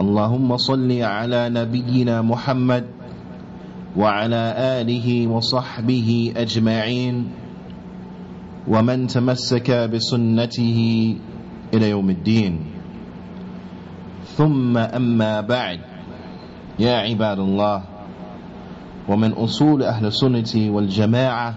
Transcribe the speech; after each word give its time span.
اللهم 0.00 0.56
صل 0.56 0.92
على 0.92 1.48
نبينا 1.48 2.22
محمد 2.22 2.84
وعلى 3.96 4.44
آله 4.80 5.26
وصحبه 5.26 6.32
أجمعين 6.36 7.28
ومن 8.68 9.06
تمسك 9.06 9.70
بسنته 9.70 10.80
إلى 11.74 11.90
يوم 11.90 12.10
الدين. 12.10 12.54
ثم 14.36 14.76
أما 14.76 15.40
بعد 15.40 15.80
يا 16.78 16.96
عباد 17.08 17.38
الله 17.38 17.82
ومن 19.08 19.32
أصول 19.32 19.82
أهل 19.82 20.06
السنة 20.06 20.52
والجماعة 20.70 21.54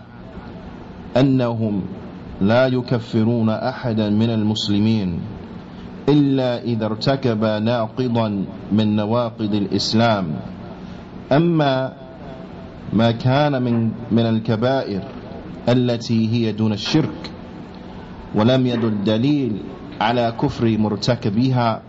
أنهم 1.17 1.81
لا 2.41 2.67
يكفرون 2.67 3.49
أحدا 3.49 4.09
من 4.09 4.29
المسلمين. 4.29 5.38
إلا 6.09 6.63
إذا 6.63 6.85
ارتكب 6.85 7.45
ناقضا 7.45 8.45
من 8.71 8.95
نواقض 8.95 9.53
الإسلام. 9.53 10.25
أما 11.31 11.93
ما 12.93 13.11
كان 13.11 13.61
من 13.61 13.91
من 14.11 14.25
الكبائر 14.25 15.01
التي 15.69 16.29
هي 16.33 16.51
دون 16.51 16.73
الشرك 16.73 17.31
ولم 18.35 18.67
يدل 18.67 19.03
دليل 19.03 19.57
على 20.01 20.33
كفر 20.41 20.77
مرتكبها 20.77 21.81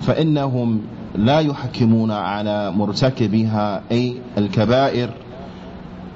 فإنهم 0.00 0.80
لا 1.14 1.40
يحكمون 1.40 2.10
على 2.10 2.70
مرتكبها 2.70 3.82
أي 3.92 4.16
الكبائر 4.38 5.10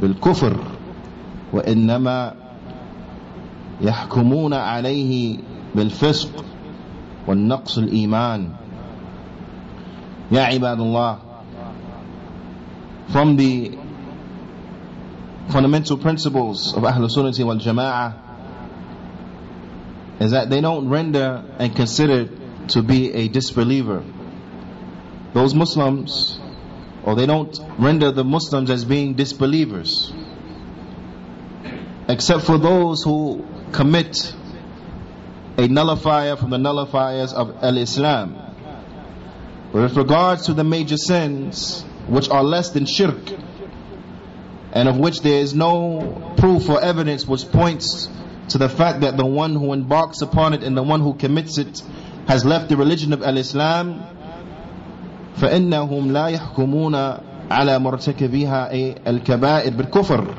بالكفر 0.03 0.57
وإنما 1.53 2.35
يحكمون 3.81 4.55
عليه 4.55 5.37
بالفسق. 5.75 6.45
والنقص 7.30 7.78
الإيمان 7.78 8.50
يا 10.32 10.42
عباد 10.42 10.80
الله 10.80 11.18
from 13.10 13.36
the 13.38 13.78
fundamental 15.50 15.98
principles 15.98 16.74
of 16.76 16.84
Ahlul 16.84 17.10
Sunnah 17.10 17.46
wal 17.46 17.58
Jama'ah 17.58 18.14
is 20.20 20.32
that 20.32 20.50
they 20.50 20.62
don't 20.62 20.90
render 20.90 21.44
and 21.60 21.76
consider 21.76 22.30
to 22.70 22.82
be 22.82 23.12
a 23.14 23.28
disbeliever 23.28 24.04
those 25.34 25.54
Muslims 25.54 26.40
or 27.04 27.16
they 27.16 27.26
don't 27.26 27.60
render 27.78 28.12
the 28.12 28.24
Muslims 28.24 28.70
as 28.72 28.86
being 28.86 29.14
disbelievers 29.14 30.12
except 32.08 32.44
for 32.44 32.58
those 32.58 33.04
who 33.04 33.46
commit 33.72 34.34
a 35.60 35.68
nullifier 35.68 36.36
from 36.36 36.50
the 36.50 36.58
nullifiers 36.58 37.34
of 37.34 37.64
al-Islam. 37.64 38.36
But 39.72 39.82
with 39.84 39.98
regards 39.98 40.46
to 40.48 40.54
the 40.54 40.64
major 40.64 40.98
sins, 40.98 41.84
which 42.08 42.30
are 42.30 42.44
less 42.44 42.70
than 42.70 42.86
shirk, 42.86 43.32
and 44.74 44.90
of 44.90 44.98
which 44.98 45.22
there 45.22 45.40
is 45.40 45.54
no 45.54 46.34
proof 46.38 46.70
or 46.70 46.82
evidence 46.82 47.26
which 47.26 47.50
points 47.52 48.10
to 48.50 48.58
the 48.58 48.70
fact 48.70 49.02
that 49.02 49.18
the 49.18 49.26
one 49.26 49.56
who 49.56 49.74
embarks 49.74 50.22
upon 50.22 50.54
it 50.54 50.64
and 50.64 50.76
the 50.78 50.84
one 50.84 51.00
who 51.00 51.14
commits 51.14 51.58
it 51.58 51.82
has 52.28 52.44
left 52.46 52.70
the 52.70 52.78
religion 52.78 53.14
of 53.14 53.24
al-Islam, 53.24 54.02
فإنهم 55.38 56.12
لا 56.12 56.28
يحكمون 56.28 56.96
على 57.52 57.80
مرتكبها 57.80 58.72
أي 58.72 58.96
الكبائر 59.08 59.74
بالكفر 59.74 60.36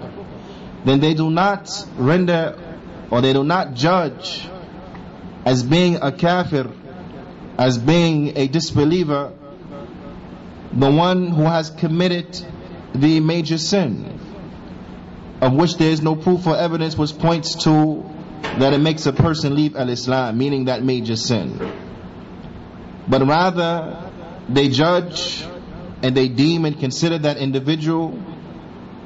then 0.85 1.01
they 1.01 1.15
do 1.15 1.31
not 1.31 1.69
render 1.99 2.57
or 3.11 3.21
they 3.21 3.33
do 3.33 3.45
not 3.45 3.75
judge 3.75 4.49
as 5.46 5.64
being 5.64 5.96
a 5.96 6.12
kafir, 6.12 6.72
as 7.58 7.78
being 7.78 8.38
a 8.38 8.48
disbeliever, 8.48 9.34
the 10.74 10.92
one 10.92 11.28
who 11.28 11.44
has 11.44 11.70
committed 11.70 12.40
the 12.94 13.20
major 13.20 13.58
sin, 13.58 14.20
of 15.42 15.54
which 15.54 15.76
there 15.78 15.90
is 15.90 16.02
no 16.02 16.16
proof 16.16 16.46
or 16.48 16.56
evidence 16.56 16.98
which 16.98 17.18
points 17.18 17.64
to 17.64 18.04
that 18.60 18.74
it 18.74 18.80
makes 18.80 19.06
a 19.06 19.14
person 19.14 19.56
leave 19.56 19.76
al-Islam, 19.76 20.38
meaning 20.38 20.66
that 20.66 20.84
major 20.84 21.16
sin. 21.16 21.60
But 23.08 23.26
rather, 23.26 24.12
they 24.50 24.70
judge 24.70 25.46
and 26.04 26.16
they 26.16 26.28
deem 26.28 26.66
and 26.66 26.80
consider 26.80 27.18
that 27.20 27.38
individual 27.38 28.20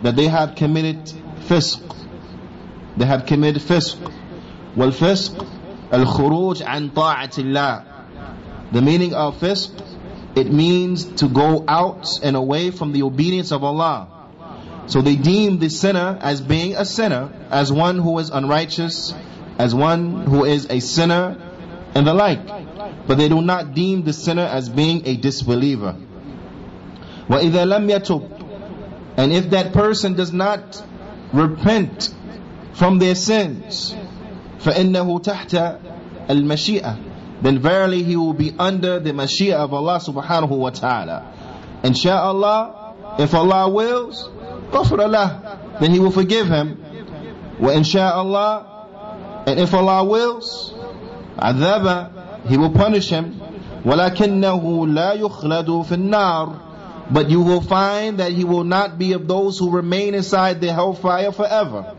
that 0.04 0.16
they 0.16 0.28
have 0.28 0.56
committed 0.56 1.04
fisq. 1.48 1.82
They 2.98 3.06
have 3.06 3.26
committed 3.26 3.62
fisq. 3.62 3.98
Well, 4.76 4.92
fisq 4.92 5.55
عن 5.95 6.91
طاعة 6.91 7.39
الله. 7.39 7.85
The 8.73 8.83
meaning 8.83 9.15
of 9.15 9.41
fisq, 9.41 9.71
it 10.37 10.53
means 10.53 11.05
to 11.05 11.29
go 11.29 11.65
out 11.67 12.21
and 12.23 12.37
away 12.37 12.71
from 12.71 12.93
the 12.93 13.03
obedience 13.03 13.51
of 13.53 13.65
Allah. 13.65 14.09
So 14.87 15.03
they 15.03 15.17
deem 15.17 15.59
the 15.59 15.69
sinner 15.71 16.19
as 16.21 16.41
being 16.41 16.75
a 16.75 16.85
sinner, 16.85 17.31
as 17.51 17.73
one 17.73 17.99
who 17.99 18.19
is 18.19 18.31
unrighteous, 18.31 19.15
as 19.59 19.75
one 19.75 20.27
who 20.27 20.45
is 20.45 20.67
a 20.71 20.81
sinner, 20.81 21.37
and 21.95 22.07
the 22.07 22.15
like. 22.15 22.47
But 23.07 23.19
they 23.19 23.29
do 23.29 23.41
not 23.43 23.75
deem 23.75 24.05
the 24.05 24.13
sinner 24.13 24.43
as 24.43 24.69
being 24.69 25.07
a 25.07 25.17
disbeliever. 25.17 25.97
وَإِذَا 27.29 27.65
لَمْ 27.67 27.91
يَتُبْ 27.91 29.17
And 29.17 29.33
if 29.33 29.51
that 29.51 29.73
person 29.73 30.15
does 30.15 30.33
not 30.33 30.83
repent 31.33 32.13
from 32.73 32.99
their 32.99 33.15
sins, 33.15 33.95
فَإِنَّهُ 34.65 35.23
تَحْتَ 35.23 35.79
الْمَشِيئَةِ 36.29 37.43
Then 37.43 37.59
verily 37.59 38.03
he 38.03 38.17
will 38.17 38.35
be 38.35 38.55
under 38.59 39.01
the 39.01 39.13
mashia 39.13 39.55
of 39.55 39.73
Allah 39.73 39.99
subhanahu 39.99 40.51
wa 40.51 40.71
ta'ala. 40.71 41.33
Insha'Allah, 41.83 43.21
if 43.21 43.35
Allah 43.35 43.69
wills, 43.71 44.29
غفر 44.71 45.01
Allah, 45.01 45.59
then 45.81 45.91
he 45.91 45.99
will 45.99 46.11
forgive 46.11 46.47
him. 46.49 46.85
وإنشاء 47.59 48.67
and 49.47 49.59
if 49.59 49.73
Allah 49.73 50.05
wills, 50.05 50.75
عذاب, 51.39 52.47
he 52.47 52.57
will 52.59 52.71
punish 52.71 53.09
him. 53.09 53.41
ولكنه 53.85 54.87
لا 54.89 55.15
يخلد 55.15 55.85
في 55.87 55.95
النار 55.95 56.61
but 57.11 57.29
you 57.29 57.41
will 57.41 57.61
find 57.61 58.19
that 58.19 58.31
he 58.33 58.45
will 58.45 58.63
not 58.63 58.97
be 58.97 59.15
of 59.15 59.27
those 59.27 59.59
who 59.59 59.71
remain 59.71 60.15
inside 60.15 60.61
the 60.61 60.73
hellfire 60.73 61.33
forever. 61.33 61.97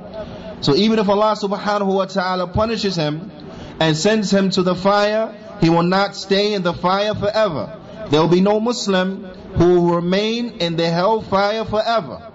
So 0.67 0.75
even 0.75 0.99
if 0.99 1.09
Allah 1.09 1.37
subhanahu 1.41 1.95
wa 1.95 2.07
ta'ala 2.07 2.49
punishes 2.49 2.97
him 2.97 3.31
and 3.79 3.97
sends 3.97 4.33
him 4.33 4.51
to 4.51 4.65
the 4.65 4.75
fire, 4.75 5.33
he 5.61 5.71
will 5.71 5.85
not 5.85 6.17
stay 6.17 6.55
in 6.55 6.65
the 6.65 6.73
fire 6.73 7.15
forever. 7.15 7.81
There 8.11 8.21
will 8.21 8.29
be 8.29 8.41
no 8.41 8.59
Muslim 8.59 9.23
who 9.55 9.81
will 9.81 9.95
remain 9.95 10.59
in 10.59 10.75
the 10.75 10.91
hellfire 10.91 11.65
forever. 11.65 12.33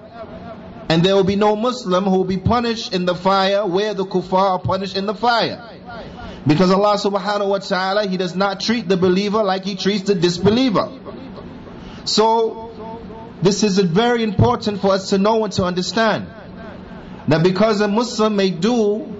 And 0.87 1.03
there 1.03 1.13
will 1.13 1.25
be 1.25 1.35
no 1.35 1.57
Muslim 1.57 2.05
who 2.05 2.19
will 2.19 2.23
be 2.23 2.37
punished 2.37 2.93
in 2.93 3.03
the 3.03 3.15
fire 3.15 3.67
where 3.67 3.93
the 3.93 4.05
kuffar 4.05 4.51
are 4.51 4.59
punished 4.59 4.95
in 4.95 5.07
the 5.07 5.13
fire. 5.13 5.59
Because 6.47 6.71
Allah 6.71 6.95
subhanahu 6.95 7.49
wa 7.49 7.57
ta'ala, 7.57 8.07
He 8.07 8.15
does 8.15 8.33
not 8.33 8.61
treat 8.61 8.87
the 8.87 8.95
believer 8.95 9.43
like 9.43 9.65
He 9.65 9.75
treats 9.75 10.03
the 10.03 10.15
disbeliever. 10.15 10.89
So, 12.05 12.71
this 13.41 13.63
is 13.63 13.77
very 13.77 14.23
important 14.23 14.79
for 14.79 14.93
us 14.93 15.09
to 15.09 15.17
know 15.17 15.43
and 15.43 15.51
to 15.59 15.65
understand. 15.65 16.27
That 17.27 17.43
because 17.43 17.81
a 17.81 17.87
Muslim 17.87 18.35
may 18.35 18.49
do 18.49 19.13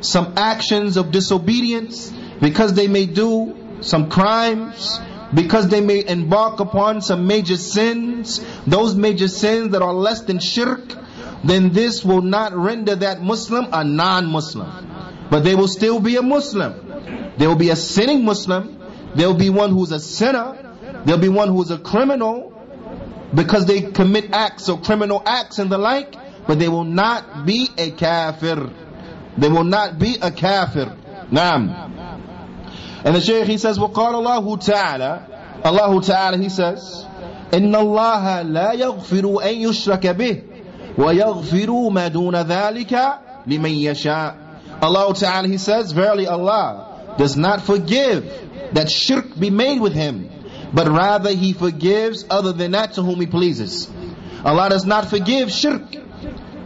some 0.00 0.34
actions 0.36 0.96
of 0.96 1.10
disobedience, 1.10 2.12
because 2.40 2.74
they 2.74 2.88
may 2.88 3.06
do 3.06 3.78
some 3.80 4.10
crimes, 4.10 5.00
because 5.32 5.68
they 5.68 5.80
may 5.80 6.06
embark 6.06 6.60
upon 6.60 7.00
some 7.00 7.26
major 7.26 7.56
sins, 7.56 8.44
those 8.66 8.94
major 8.94 9.28
sins 9.28 9.72
that 9.72 9.82
are 9.82 9.92
less 9.92 10.22
than 10.22 10.38
shirk, 10.38 10.94
then 11.42 11.72
this 11.72 12.04
will 12.04 12.22
not 12.22 12.54
render 12.54 12.96
that 12.96 13.20
Muslim 13.22 13.68
a 13.72 13.84
non-Muslim. 13.84 15.26
But 15.30 15.40
they 15.40 15.54
will 15.54 15.68
still 15.68 16.00
be 16.00 16.16
a 16.16 16.22
Muslim. 16.22 17.32
There 17.36 17.48
will 17.48 17.56
be 17.56 17.70
a 17.70 17.76
sinning 17.76 18.24
Muslim. 18.24 18.80
There 19.14 19.26
will 19.28 19.36
be 19.36 19.50
one 19.50 19.70
who's 19.70 19.92
a 19.92 20.00
sinner. 20.00 20.76
There'll 21.04 21.20
be 21.20 21.28
one 21.28 21.48
who's 21.48 21.70
a 21.70 21.78
criminal 21.78 22.50
because 23.34 23.66
they 23.66 23.82
commit 23.82 24.32
acts 24.32 24.68
or 24.68 24.80
criminal 24.80 25.22
acts 25.26 25.58
and 25.58 25.70
the 25.70 25.78
like, 25.78 26.14
but 26.47 26.59
they 26.59 26.67
will 26.67 26.83
not 26.83 27.45
be 27.45 27.69
a 27.77 27.91
kafir. 27.91 28.69
They 29.37 29.49
will 29.49 29.63
not 29.63 29.99
be 29.99 30.17
a 30.21 30.31
kafir. 30.31 30.95
Naam. 31.31 31.89
And 33.05 33.15
the 33.15 33.21
Shaykh 33.21 33.45
he 33.47 33.57
says, 33.57 33.77
وقال 33.77 34.15
الله 34.15 34.59
تعالى 34.59 35.63
Allah 35.63 36.01
Ta'ala 36.01 36.37
he 36.37 36.49
says, 36.49 37.05
إن 37.53 37.75
الله 37.75 38.41
لا 38.41 38.73
يغفر 38.73 39.43
أن 39.43 39.55
يشرك 39.55 40.07
به 40.07 40.41
ويغفر 40.97 41.89
ما 41.89 42.07
دون 42.07 42.35
ذلك 42.35 43.19
لمن 43.47 43.71
يشاء 43.71 44.35
Allah 44.81 45.13
Ta'ala 45.13 45.47
He 45.47 45.57
says 45.57 45.91
verily 45.91 46.27
Allah 46.27 47.15
does 47.17 47.35
not 47.35 47.61
forgive 47.61 48.31
that 48.73 48.89
shirk 48.89 49.37
be 49.37 49.49
made 49.49 49.81
with 49.81 49.93
Him 49.93 50.29
but 50.73 50.87
rather 50.87 51.31
He 51.31 51.53
forgives 51.53 52.25
other 52.29 52.53
than 52.53 52.71
that 52.71 52.93
to 52.93 53.01
whom 53.01 53.19
He 53.19 53.27
pleases 53.27 53.89
Allah 54.45 54.69
does 54.69 54.85
not 54.85 55.09
forgive 55.09 55.51
shirk 55.51 55.81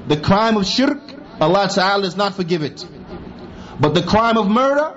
the 0.08 0.16
crime 0.16 0.56
of 0.56 0.66
shirk 0.66 1.00
Allah 1.40 1.68
Ta'ala 1.72 2.02
does 2.02 2.16
not 2.16 2.34
forgive 2.34 2.62
it 2.62 2.84
but 3.80 3.94
the 3.94 4.02
crime 4.02 4.36
of 4.36 4.48
murder 4.48 4.94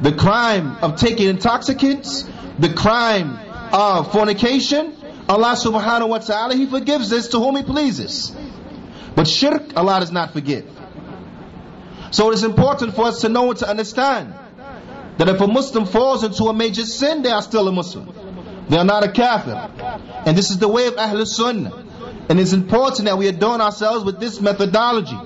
the 0.00 0.12
crime 0.12 0.76
of 0.82 0.96
taking 0.96 1.28
intoxicants 1.28 2.24
the 2.58 2.72
crime 2.72 3.38
of 3.72 4.12
fornication 4.12 4.94
Allah 5.28 5.56
subhanahu 5.56 6.08
wa 6.08 6.18
ta'ala, 6.18 6.54
He 6.54 6.66
forgives 6.66 7.08
this 7.08 7.28
to 7.28 7.38
whom 7.38 7.56
He 7.56 7.62
pleases. 7.62 8.34
But 9.14 9.26
shirk, 9.26 9.76
Allah 9.76 10.00
does 10.00 10.12
not 10.12 10.32
forgive. 10.32 10.70
So 12.10 12.30
it 12.30 12.34
is 12.34 12.44
important 12.44 12.94
for 12.94 13.06
us 13.06 13.22
to 13.22 13.28
know 13.28 13.50
and 13.50 13.58
to 13.58 13.68
understand 13.68 14.34
that 15.16 15.28
if 15.28 15.40
a 15.40 15.46
Muslim 15.46 15.86
falls 15.86 16.24
into 16.24 16.44
a 16.44 16.54
major 16.54 16.84
sin, 16.84 17.22
they 17.22 17.30
are 17.30 17.42
still 17.42 17.66
a 17.68 17.72
Muslim. 17.72 18.12
They 18.68 18.76
are 18.76 18.84
not 18.84 19.04
a 19.04 19.08
kafir. 19.08 19.70
And 20.26 20.36
this 20.36 20.50
is 20.50 20.58
the 20.58 20.68
way 20.68 20.86
of 20.86 20.94
Ahlul 20.94 21.26
Sunnah. 21.26 21.84
And 22.28 22.40
it's 22.40 22.52
important 22.52 23.06
that 23.06 23.18
we 23.18 23.28
adorn 23.28 23.60
ourselves 23.60 24.04
with 24.04 24.18
this 24.18 24.40
methodology. 24.40 25.18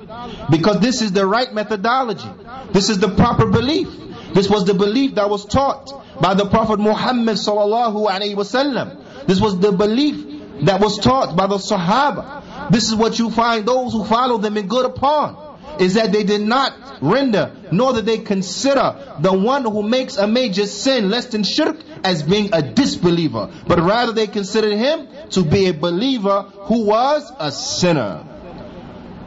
Because 0.50 0.80
this 0.80 1.00
is 1.02 1.12
the 1.12 1.26
right 1.26 1.52
methodology. 1.52 2.28
This 2.72 2.88
is 2.88 2.98
the 2.98 3.08
proper 3.08 3.46
belief. 3.50 3.88
This 4.34 4.48
was 4.50 4.64
the 4.64 4.74
belief 4.74 5.14
that 5.14 5.30
was 5.30 5.46
taught 5.46 5.90
by 6.20 6.34
the 6.34 6.46
Prophet 6.46 6.78
Muhammad 6.78 7.36
sallallahu 7.36 8.08
alaihi 8.08 8.34
wasallam. 8.34 9.26
This 9.26 9.40
was 9.40 9.58
the 9.58 9.72
belief 9.72 10.64
that 10.64 10.80
was 10.80 10.98
taught 10.98 11.36
by 11.36 11.46
the 11.46 11.56
Sahaba. 11.56 12.70
This 12.70 12.88
is 12.88 12.94
what 12.94 13.18
you 13.18 13.30
find 13.30 13.66
those 13.66 13.92
who 13.92 14.04
follow 14.04 14.38
them 14.38 14.56
in 14.56 14.66
good 14.66 14.86
upon. 14.86 15.46
Is 15.80 15.94
that 15.94 16.12
they 16.12 16.24
did 16.24 16.40
not 16.40 16.74
render, 17.00 17.52
nor 17.70 17.92
did 17.92 18.04
they 18.04 18.18
consider 18.18 19.16
the 19.20 19.32
one 19.32 19.62
who 19.62 19.82
makes 19.82 20.16
a 20.16 20.26
major 20.26 20.66
sin, 20.66 21.08
less 21.08 21.26
than 21.26 21.44
shirk, 21.44 21.76
as 22.03 22.23
being 22.23 22.49
a 22.53 22.61
disbeliever. 22.61 23.49
But 23.67 23.79
rather 23.79 24.11
they 24.11 24.27
considered 24.27 24.73
him 24.73 25.07
to 25.31 25.43
be 25.43 25.67
a 25.67 25.73
believer 25.73 26.41
who 26.41 26.85
was 26.85 27.31
a 27.39 27.51
sinner. 27.51 28.25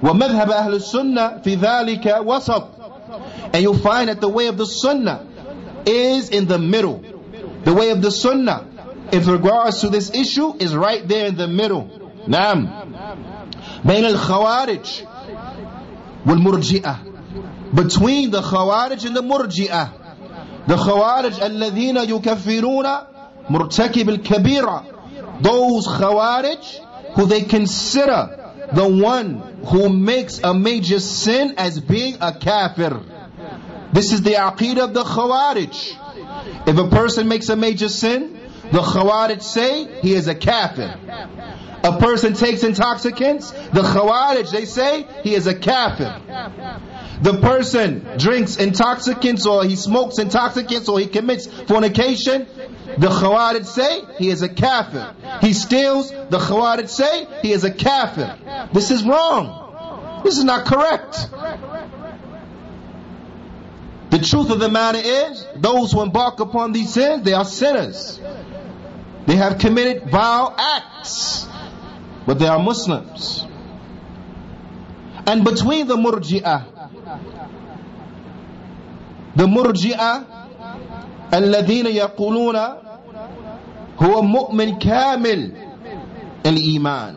ومذهب 0.03 0.51
أهل 0.51 0.75
السنة 0.75 1.43
في 1.43 1.57
ذلك 1.57 2.05
وسط 2.25 2.77
and 3.53 3.63
you'll 3.63 3.79
find 3.79 4.09
that 4.09 4.21
the 4.21 4.29
way 4.29 4.49
of 4.49 4.57
the 4.59 4.67
sunnah 4.67 5.27
is 5.87 6.31
in 6.31 6.47
the 6.47 6.59
middle. 6.59 7.03
The 7.65 7.73
way 7.73 7.91
of 7.91 8.03
the 8.03 8.11
sunnah 8.11 8.67
in 9.13 9.25
regards 9.25 9.81
to 9.81 9.89
this 9.89 10.11
issue 10.11 10.55
is 10.59 10.75
right 10.75 11.07
there 11.07 11.27
in 11.27 11.37
the 11.37 11.49
middle. 11.49 11.89
نعم 12.29 12.69
بين 13.85 14.05
الخوارج 14.05 15.03
والمرجئة 16.27 16.99
between 17.75 18.31
the 18.31 18.43
khawarij 18.43 19.05
and 19.07 19.17
the 19.17 19.23
murji'ah 19.23 20.00
the 20.67 20.77
khawarij 20.77 21.43
الذين 21.43 21.97
يكفرون 21.97 22.87
مرتكب 23.51 24.09
الكبيرة 24.09 24.85
those 25.41 25.87
khawarij 25.87 26.81
who 27.15 27.27
they 27.27 27.43
consider 27.43 28.53
the 28.73 28.89
one 28.89 29.41
who 29.67 29.89
makes 29.89 30.41
a 30.43 30.53
major 30.53 30.99
sin 30.99 31.55
as 31.57 31.81
being 31.81 32.17
a 32.21 32.33
kafir 32.33 33.01
this 33.93 34.13
is 34.13 34.23
the 34.23 34.33
aqidah 34.33 34.85
of 34.85 34.95
the 34.95 35.05
khawarij 35.05 35.97
if 36.67 36.79
a 36.79 36.89
person 36.89 37.29
makes 37.29 37.49
a 37.49 37.57
major 37.57 37.89
sin 37.89 38.37
the 38.71 38.81
Khawarij 38.81 39.43
say 39.43 40.01
he 40.01 40.15
is 40.15 40.27
a 40.27 40.35
kafir. 40.35 40.99
A 41.85 41.99
person 41.99 42.35
takes 42.35 42.65
intoxicants, 42.65 43.53
the 43.71 43.83
Khawarij, 43.83 44.51
they 44.51 44.65
say 44.65 45.07
he 45.23 45.35
is 45.35 45.47
a 45.47 45.55
kafir. 45.55 46.20
The 47.22 47.40
person 47.40 48.18
drinks 48.18 48.58
intoxicants 48.58 49.46
or 49.46 49.64
he 49.64 49.76
smokes 49.76 50.18
intoxicants 50.18 50.90
or 50.90 51.00
he 51.00 51.06
commits 51.06 51.46
fornication, 51.46 52.48
the 52.98 53.08
Khawarij 53.08 53.66
say 53.66 54.02
he 54.18 54.30
is 54.30 54.42
a 54.42 54.50
kafir. 54.50 55.14
He 55.40 55.54
steals, 55.54 56.10
the 56.10 56.40
Khawarij 56.40 56.90
say 56.90 57.28
he 57.44 57.52
is 57.52 57.64
a 57.64 57.72
kafir. 57.72 58.70
This 58.74 58.90
is 58.90 59.04
wrong. 59.04 60.22
This 60.24 60.38
is 60.38 60.44
not 60.44 60.66
correct. 60.66 61.30
The 64.10 64.20
truth 64.20 64.50
of 64.50 64.60
the 64.60 64.70
matter 64.70 65.00
is, 65.02 65.48
those 65.56 65.92
who 65.92 66.02
embark 66.02 66.40
upon 66.40 66.74
these 66.74 66.94
sins, 66.94 67.24
they 67.24 67.34
are 67.34 67.46
sinners. 67.46 68.20
They 69.26 69.36
have 69.36 69.60
committed 69.60 70.10
vile 70.10 70.56
acts, 70.58 71.48
but 72.26 72.40
they 72.40 72.48
are 72.48 72.60
Muslims. 72.60 73.46
And 75.26 75.46
between 75.46 75.88
the 75.88 75.96
murji'ah, 75.96 76.71
the 79.35 79.47
murji'ah, 79.47 80.25
الذين 81.33 81.87
يقولون 81.87 82.57
هو 84.01 84.23
مؤمن 84.23 84.79
كامل 84.79 85.53
الإيمان 86.47 87.15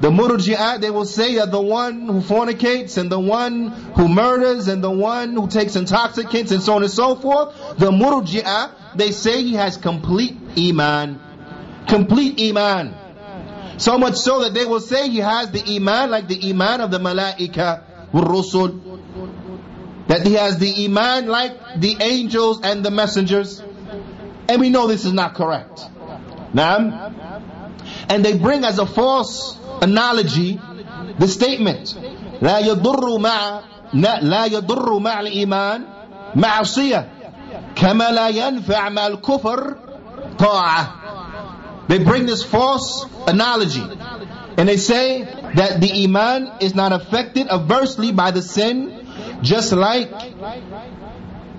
the 0.00 0.10
murji'ah, 0.10 0.80
they 0.80 0.90
will 0.90 1.04
say 1.06 1.36
that 1.36 1.50
the 1.50 1.60
one 1.60 2.06
who 2.06 2.20
fornicates 2.20 2.98
and 2.98 3.10
the 3.10 3.18
one 3.18 3.68
who 3.96 4.08
murders 4.08 4.68
and 4.68 4.82
the 4.82 4.90
one 4.90 5.32
who 5.32 5.46
takes 5.46 5.76
intoxicants 5.76 6.50
and 6.50 6.62
so 6.62 6.74
on 6.74 6.82
and 6.82 6.90
so 6.90 7.14
forth, 7.14 7.54
the 7.78 7.90
murji'ah, 7.90 8.96
they 8.96 9.12
say 9.12 9.42
he 9.42 9.54
has 9.54 9.76
complete 9.76 10.36
iman 10.58 11.20
complete 11.86 12.40
iman. 12.50 12.94
So 13.78 13.98
much 13.98 14.16
so 14.16 14.40
that 14.42 14.54
they 14.54 14.64
will 14.64 14.80
say 14.80 15.08
he 15.08 15.18
has 15.18 15.50
the 15.50 15.76
iman 15.76 16.10
like 16.10 16.28
the 16.28 16.50
iman 16.50 16.80
of 16.80 16.90
the 16.90 16.98
malaika 16.98 17.82
rusul. 18.12 18.80
That 20.08 20.26
he 20.26 20.34
has 20.34 20.58
the 20.58 20.84
iman 20.84 21.28
like 21.28 21.52
the 21.78 21.96
angels 22.00 22.60
and 22.62 22.84
the 22.84 22.90
messengers. 22.90 23.62
And 24.48 24.60
we 24.60 24.68
know 24.68 24.86
this 24.86 25.04
is 25.04 25.12
not 25.12 25.34
correct. 25.34 25.80
Naam. 26.52 27.14
And 28.08 28.24
they 28.24 28.36
bring 28.36 28.64
as 28.64 28.78
a 28.78 28.86
false 28.86 29.58
analogy 29.80 30.60
the 31.18 31.28
statement 31.28 31.94
لا 32.40 32.58
يضر 32.58 33.18
مع 33.18 33.60
لا 33.94 34.46
يضر 34.46 34.98
مع 34.98 35.20
الإيمان 35.20 35.84
معصية 36.36 37.08
كما 37.76 38.10
لا 38.10 38.28
ينفع 38.28 38.88
مع 38.88 39.06
الكفر 39.06 39.76
طاعة 40.38 41.04
they 41.88 41.98
bring 41.98 42.26
this 42.26 42.42
false 42.42 43.06
analogy. 43.26 43.84
And 44.56 44.68
they 44.68 44.76
say 44.76 45.22
that 45.54 45.80
the 45.80 46.04
Iman 46.04 46.52
is 46.60 46.74
not 46.74 46.92
affected 46.92 47.48
adversely 47.48 48.12
by 48.12 48.30
the 48.30 48.40
sin, 48.40 48.97
just 49.41 49.71
like 49.71 50.09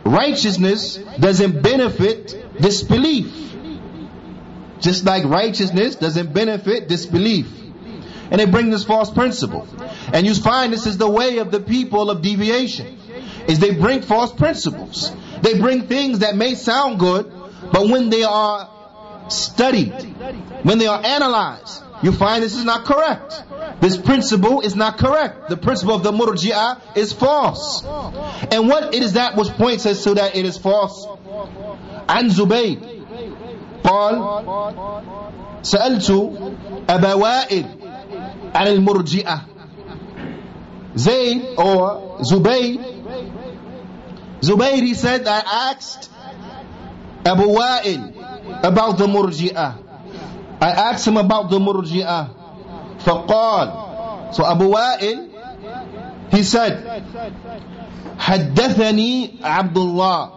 righteousness 0.05 0.97
doesn't 1.19 1.63
benefit 1.63 2.35
disbelief. 2.61 3.55
Just 4.81 5.05
like 5.05 5.25
righteousness 5.25 5.97
doesn't 5.97 6.33
benefit 6.33 6.89
disbelief. 6.89 7.49
And 8.31 8.41
they 8.41 8.47
bring 8.47 8.71
this 8.71 8.85
false 8.85 9.11
principle. 9.11 9.67
And 10.13 10.27
you 10.27 10.35
find 10.35 10.73
this 10.73 10.87
is 10.87 10.99
the 10.99 11.09
way 11.09 11.39
of 11.39 11.51
the 11.51 11.61
people 11.61 12.11
of 12.11 12.23
deviation. 12.23 12.99
Is 13.49 13.59
they 13.59 13.73
bring 13.75 14.03
false 14.03 14.33
principles. 14.33 15.13
They 15.43 15.59
bring 15.59 15.89
things 15.89 16.21
that 16.21 16.37
may 16.37 16.55
sound 16.55 17.01
good, 17.01 17.33
but 17.73 17.89
when 17.89 18.11
they 18.11 18.23
are 18.23 18.69
studied, 19.29 19.93
when 20.63 20.79
they 20.79 20.87
are 20.87 21.03
analyzed, 21.05 21.83
you 22.03 22.13
find 22.13 22.43
this 22.43 22.55
is 22.55 22.65
not 22.65 22.85
correct. 22.85 23.43
This 23.80 23.98
principle 23.98 24.62
is 24.62 24.76
not 24.76 24.98
correct. 24.98 25.50
The 25.50 25.58
principle 25.58 25.96
of 25.96 26.04
the 26.04 26.12
murji'ah 26.12 26.98
is 26.98 27.14
false. 27.14 27.84
And 28.52 28.68
what 28.68 28.94
it 28.96 29.04
is 29.04 29.14
that 29.14 29.36
which 29.36 29.50
points 29.50 29.86
us 29.86 30.04
to 30.04 30.16
that 30.16 30.36
it 30.36 30.46
is 30.46 30.58
false? 30.58 31.08
عن 32.08 32.30
زبيد 32.30 32.80
قال 33.84 34.16
سألت 35.62 36.10
أبا 36.90 37.14
وائل 37.14 37.66
عن 38.56 38.68
المرجئة 38.68 39.42
Zayd 40.98 41.56
or 41.58 42.20
Zubayd 42.22 42.80
Zubayd 44.42 44.82
he 44.84 44.94
said 44.94 45.28
I 45.28 45.72
asked 45.74 46.10
Abu 47.26 47.44
Wa'il 47.48 48.14
about 48.64 49.00
the 49.00 49.08
murji'ah. 49.08 49.82
I 50.62 50.70
asked 50.70 51.08
him 51.08 51.18
about 51.18 51.50
the 51.50 51.58
murji'ah. 51.58 52.39
فقال 53.05 53.73
So 54.33 54.45
Abu 54.47 54.71
Wa'il, 54.71 55.29
he 56.31 56.43
said, 56.43 57.03
حدثني 58.19 59.31
عبد 59.43 59.77
الله 59.79 60.31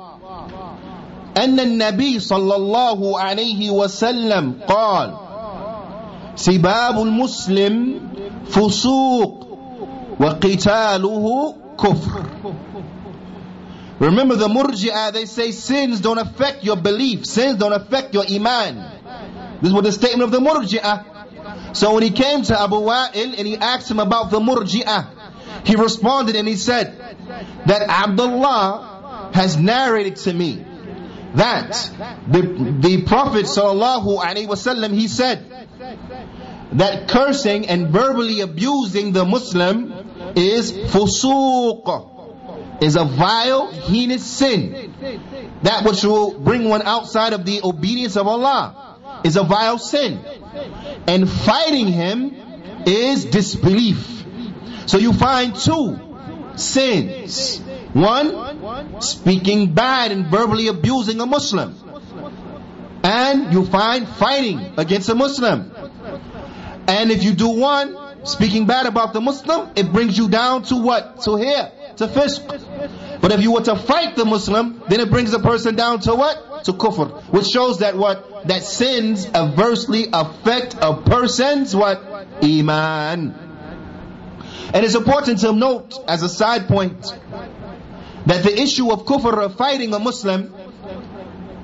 أن 1.38 1.60
النبي 1.60 2.20
صلى 2.20 2.56
الله 2.56 3.20
عليه 3.20 3.70
وسلم 3.70 4.54
قال 4.68 5.14
سباب 6.36 7.02
المسلم 7.02 8.00
فسوق 8.46 9.48
وقتاله 10.20 11.56
كفر 11.80 12.24
Remember 14.00 14.36
the 14.36 14.48
murji'ah, 14.50 15.14
they 15.14 15.26
say 15.26 15.52
sins 15.52 16.02
don't 16.02 16.18
affect 16.18 16.64
your 16.64 16.76
belief, 16.76 17.26
sins 17.26 17.56
don't 17.58 17.72
affect 17.74 18.14
your 18.14 18.26
iman. 18.28 18.84
This 19.62 19.72
was 19.72 19.84
the 19.84 19.92
statement 19.94 20.24
of 20.24 20.32
the 20.32 20.40
Murji'ah. 20.40 21.06
So 21.74 21.94
when 21.94 22.04
he 22.04 22.12
came 22.12 22.44
to 22.44 22.60
Abu 22.60 22.76
Wa'il 22.76 23.38
and 23.38 23.48
he 23.48 23.58
asked 23.58 23.90
him 23.90 24.00
about 24.00 24.32
the 24.32 24.40
Murji'ah, 24.40 25.66
he 25.66 25.76
responded 25.76 26.36
and 26.36 26.48
he 26.48 26.56
said 26.56 26.98
that 27.66 27.90
Abdullah 27.90 29.32
has 29.34 29.58
narrated 29.58 30.18
to 30.18 30.34
me 30.34 30.66
that 31.36 31.72
the, 32.28 32.42
the 32.80 33.02
Prophet 33.04 33.46
sallallahu 33.46 34.20
alaihi 34.20 34.48
wasallam 34.48 34.94
he 34.94 35.08
said 35.08 35.50
that 36.74 37.08
cursing 37.08 37.68
and 37.68 37.90
verbally 37.90 38.42
abusing 38.42 39.12
the 39.14 39.26
Muslim 39.26 39.94
is 40.36 40.72
fusuq 40.72 42.12
is 42.82 42.96
a 42.96 43.06
vile, 43.06 43.72
heinous 43.72 44.26
sin. 44.26 44.94
That 45.64 45.86
which 45.86 46.04
will 46.04 46.38
bring 46.40 46.68
one 46.68 46.82
outside 46.82 47.34
of 47.34 47.46
the 47.46 47.62
obedience 47.64 48.18
of 48.18 48.28
Allah 48.28 49.22
is 49.24 49.38
a 49.38 49.44
vile 49.44 49.78
sin. 49.78 50.20
And 51.08 51.30
fighting 51.30 51.88
him 51.88 52.36
is 52.86 53.26
disbelief. 53.26 54.24
So 54.86 54.98
you 54.98 55.14
find 55.14 55.56
two 55.56 56.00
sins. 56.56 57.60
One, 57.94 59.02
speaking 59.02 59.74
bad 59.74 60.12
and 60.12 60.28
verbally 60.28 60.68
abusing 60.68 61.20
a 61.20 61.26
Muslim. 61.26 61.76
And 63.04 63.54
you 63.54 63.66
find 63.66 64.08
fighting 64.08 64.74
against 64.78 65.10
a 65.10 65.16
Muslim. 65.16 65.72
And 66.88 67.12
if 67.12 67.24
you 67.24 67.34
do 67.34 67.50
one, 67.50 68.26
speaking 68.26 68.66
bad 68.66 68.86
about 68.86 69.14
the 69.14 69.22
Muslim, 69.22 69.72
it 69.76 69.92
brings 69.92 70.18
you 70.18 70.30
down 70.30 70.64
to 70.64 70.78
what? 70.78 71.22
To 71.22 71.36
here, 71.36 71.72
to 71.98 72.08
fisq. 72.08 73.22
But 73.22 73.32
if 73.32 73.42
you 73.42 73.52
were 73.54 73.62
to 73.62 73.76
fight 73.76 74.16
the 74.16 74.26
Muslim, 74.26 74.82
then 74.90 75.00
it 75.00 75.10
brings 75.10 75.34
a 75.34 75.40
person 75.40 75.76
down 75.76 76.00
to 76.02 76.16
what? 76.16 76.53
To 76.64 76.74
kufr. 76.74 77.24
Which 77.26 77.48
shows 77.48 77.80
that 77.80 77.98
what? 77.98 78.48
That 78.48 78.64
sins 78.64 79.26
adversely 79.26 80.08
affect 80.14 80.76
a 80.82 80.96
person's 81.02 81.76
what? 81.76 82.02
Iman. 82.42 83.36
And 84.74 84.86
it's 84.86 84.96
important 84.96 85.40
to 85.40 85.54
note 85.54 85.94
as 86.08 86.24
a 86.24 86.30
side 86.30 86.68
point 86.68 87.02
that 88.26 88.44
the 88.44 88.62
issue 88.62 88.92
of 88.92 89.06
kufr 89.06 89.38
of 89.44 89.56
fighting 89.56 89.94
a 89.94 90.00
Muslim 90.00 90.54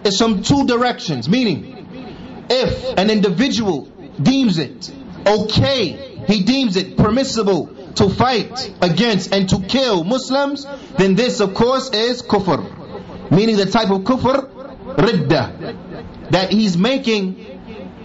is 0.04 0.18
from 0.18 0.44
two 0.44 0.66
directions. 0.66 1.30
Meaning, 1.30 2.46
if 2.50 2.98
an 2.98 3.10
individual 3.10 3.86
deems 4.22 4.58
it 4.58 4.92
okay, 5.26 6.24
he 6.28 6.44
deems 6.44 6.76
it 6.76 6.98
permissible 6.98 7.68
to 7.96 8.10
fight 8.10 8.74
against 8.82 9.34
and 9.34 9.50
to 9.50 9.60
kill 9.60 10.04
Muslims, 10.04 10.66
then 10.98 11.16
this 11.16 11.40
of 11.40 11.54
course 11.54 11.90
is 11.92 12.22
kufr. 12.22 13.32
Meaning 13.32 13.58
the 13.58 13.66
type 13.66 13.90
of 13.90 14.02
kufr, 14.02 14.59
ridda. 14.98 16.32
That 16.32 16.52
he's 16.52 16.78
making 16.78 17.36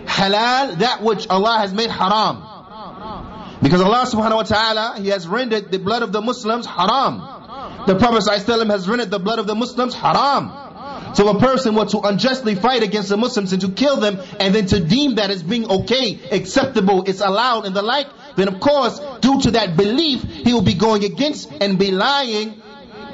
halal 0.06 0.78
that 0.78 1.02
which 1.02 1.28
Allah 1.28 1.58
has 1.58 1.72
made 1.72 1.90
haram. 1.90 2.42
Because 3.62 3.80
Allah 3.80 4.04
subhanahu 4.06 4.36
wa 4.36 4.42
ta'ala, 4.42 5.00
He 5.00 5.08
has 5.08 5.26
rendered 5.26 5.70
the 5.70 5.78
blood 5.78 6.02
of 6.02 6.12
the 6.12 6.20
Muslims 6.20 6.66
haram. 6.66 7.18
The 7.86 7.96
Prophet 7.96 8.22
ﷺ 8.22 8.70
has 8.70 8.88
rendered 8.88 9.10
the 9.10 9.18
blood 9.18 9.38
of 9.38 9.46
the 9.46 9.54
Muslims 9.54 9.94
haram. 9.94 10.52
So 11.14 11.28
a 11.28 11.38
person 11.38 11.74
were 11.74 11.86
to 11.86 12.00
unjustly 12.00 12.56
fight 12.56 12.82
against 12.82 13.08
the 13.08 13.16
Muslims 13.16 13.52
and 13.52 13.62
to 13.62 13.70
kill 13.70 13.96
them 13.96 14.20
and 14.40 14.54
then 14.54 14.66
to 14.66 14.80
deem 14.80 15.14
that 15.14 15.30
as 15.30 15.42
being 15.42 15.70
okay, 15.70 16.18
acceptable, 16.30 17.04
it's 17.06 17.20
allowed 17.20 17.66
and 17.66 17.74
the 17.74 17.82
like, 17.82 18.06
then 18.36 18.48
of 18.48 18.58
course, 18.60 18.98
due 19.20 19.40
to 19.42 19.52
that 19.52 19.76
belief, 19.76 20.22
he 20.22 20.52
will 20.52 20.62
be 20.62 20.74
going 20.74 21.04
against 21.04 21.50
and 21.52 21.78
belying 21.78 22.60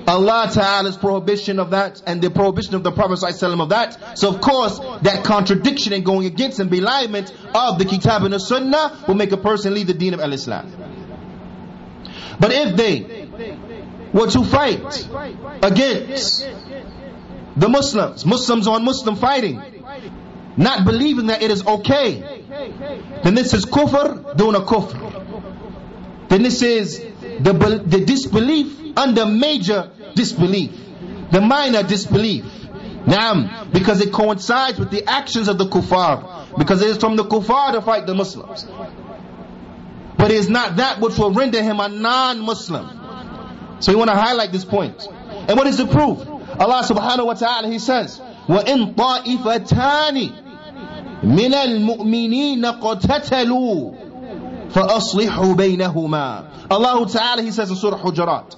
Allah 0.06 0.50
Ta'ala's 0.52 0.96
prohibition 0.96 1.58
of 1.58 1.70
that 1.70 2.02
and 2.06 2.20
the 2.22 2.30
prohibition 2.30 2.74
of 2.74 2.82
the 2.82 2.92
Prophet 2.92 3.18
ﷺ 3.18 3.60
of 3.60 3.68
that. 3.70 4.18
So 4.18 4.28
of 4.34 4.40
course, 4.40 4.78
that 5.02 5.24
contradiction 5.24 5.92
and 5.92 6.04
going 6.04 6.26
against 6.26 6.58
and 6.60 6.70
beliement 6.70 7.32
of 7.54 7.78
the 7.78 7.84
Kitab 7.84 8.24
and 8.24 8.32
the 8.32 8.40
Sunnah 8.40 9.04
will 9.06 9.14
make 9.14 9.32
a 9.32 9.36
person 9.36 9.74
leave 9.74 9.86
the 9.86 9.94
deen 9.94 10.14
of 10.14 10.20
Al-Islam. 10.20 10.72
But 12.38 12.52
if 12.52 12.76
they 12.76 13.28
were 14.12 14.28
to 14.30 14.44
fight 14.44 15.08
against 15.62 16.46
the 17.56 17.68
Muslims, 17.68 18.24
Muslims 18.24 18.66
on 18.66 18.84
Muslim 18.84 19.16
fighting, 19.16 19.62
not 20.56 20.84
believing 20.84 21.26
that 21.26 21.42
it 21.42 21.50
is 21.50 21.66
okay, 21.66 22.44
then 23.22 23.34
this 23.34 23.54
is 23.54 23.66
kufr 23.66 24.30
a 24.32 24.60
kufr. 24.64 26.28
Then 26.28 26.42
this 26.42 26.62
is 26.62 26.98
the, 26.98 27.82
the 27.84 28.04
disbelief 28.04 28.79
under 28.96 29.26
major 29.26 29.90
disbelief, 30.14 30.72
the 31.30 31.40
minor 31.40 31.82
disbelief. 31.82 32.44
Naam, 33.04 33.72
because 33.72 34.00
it 34.02 34.12
coincides 34.12 34.78
with 34.78 34.90
the 34.90 35.08
actions 35.08 35.48
of 35.48 35.56
the 35.56 35.66
kuffar, 35.66 36.58
because 36.58 36.82
it 36.82 36.88
is 36.88 36.98
from 36.98 37.16
the 37.16 37.24
kuffar 37.24 37.72
to 37.72 37.80
fight 37.80 38.06
the 38.06 38.14
Muslims. 38.14 38.66
But 40.18 40.30
it 40.30 40.36
is 40.36 40.50
not 40.50 40.76
that 40.76 41.00
which 41.00 41.16
will 41.16 41.32
render 41.32 41.62
him 41.62 41.80
a 41.80 41.88
non-Muslim. 41.88 42.98
So 43.80 43.92
we 43.92 43.96
want 43.96 44.10
to 44.10 44.16
highlight 44.16 44.52
this 44.52 44.66
point. 44.66 45.06
And 45.48 45.56
what 45.56 45.66
is 45.66 45.78
the 45.78 45.86
proof? 45.86 46.26
Allah 46.60 46.82
subhanahu 46.84 47.26
wa 47.26 47.34
ta'ala, 47.34 47.68
He 47.68 47.78
says, 47.78 48.20
وَإِن 48.46 48.94
طَائِفَتَانِ 48.94 50.46
مِنَ 51.22 51.54
الْمُؤْمِنِينَ 51.54 52.64
قَتَتَلُوا 52.80 53.94
فَأَصْلِحُوا 54.72 55.54
بَيْنَهُمَا 55.56 56.70
Allah 56.70 57.08
ta'ala, 57.10 57.42
He 57.42 57.50
says 57.50 57.70
in 57.70 57.76
Surah 57.76 57.98
Hujurat, 57.98 58.56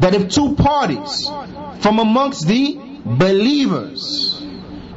that 0.00 0.14
if 0.14 0.28
two 0.28 0.54
parties 0.54 1.28
from 1.80 1.98
amongst 1.98 2.46
the 2.46 2.78
believers 3.04 4.34